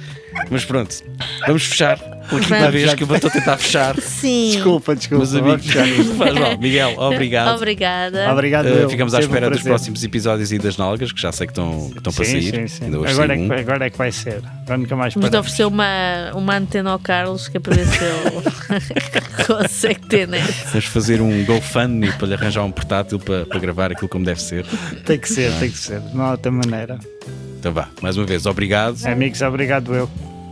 [0.51, 0.95] Mas pronto,
[1.47, 1.99] vamos fechar.
[2.31, 2.73] Vamos.
[2.73, 3.97] vez que eu estou a tentar fechar.
[4.01, 4.53] Sim.
[4.53, 5.25] Desculpa, desculpa.
[5.25, 5.67] Meus amigos,
[6.17, 6.59] faz mal.
[6.59, 7.57] Miguel, obrigado.
[7.57, 8.33] Obrigada.
[8.33, 8.67] Obrigado.
[8.67, 11.47] Uh, ficamos à Sempre um espera dos próximos episódios e das nalgas, que já sei
[11.47, 12.43] que estão, que estão para Sim, sair.
[12.55, 12.85] sim, sim.
[12.85, 13.53] Ainda hoje Agora, é que, um.
[13.53, 14.43] agora é que vai ser.
[14.63, 17.99] Agora nunca mais Vamos oferecer uma, uma antena ao Carlos, que é para ver se
[18.05, 20.53] ele consegue ter net.
[20.71, 24.41] Vamos fazer um GoFundMe para lhe arranjar um portátil para, para gravar aquilo como deve
[24.41, 24.65] ser.
[25.05, 26.01] Tem que ser, tem que ser.
[26.15, 26.99] Não há outra maneira.
[27.59, 28.97] Então vá, mais uma vez, obrigado.
[29.07, 30.09] Amigos, obrigado eu.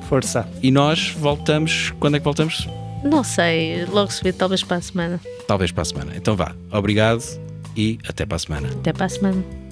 [0.09, 0.49] Força.
[0.63, 1.93] E nós voltamos.
[2.01, 2.67] Quando é que voltamos?
[3.05, 5.21] Não sei, logo se vê, talvez para a semana.
[5.47, 6.13] Talvez para a semana.
[6.17, 7.23] Então vá, obrigado
[7.77, 8.69] e até para a semana.
[8.69, 9.68] Até para a semana.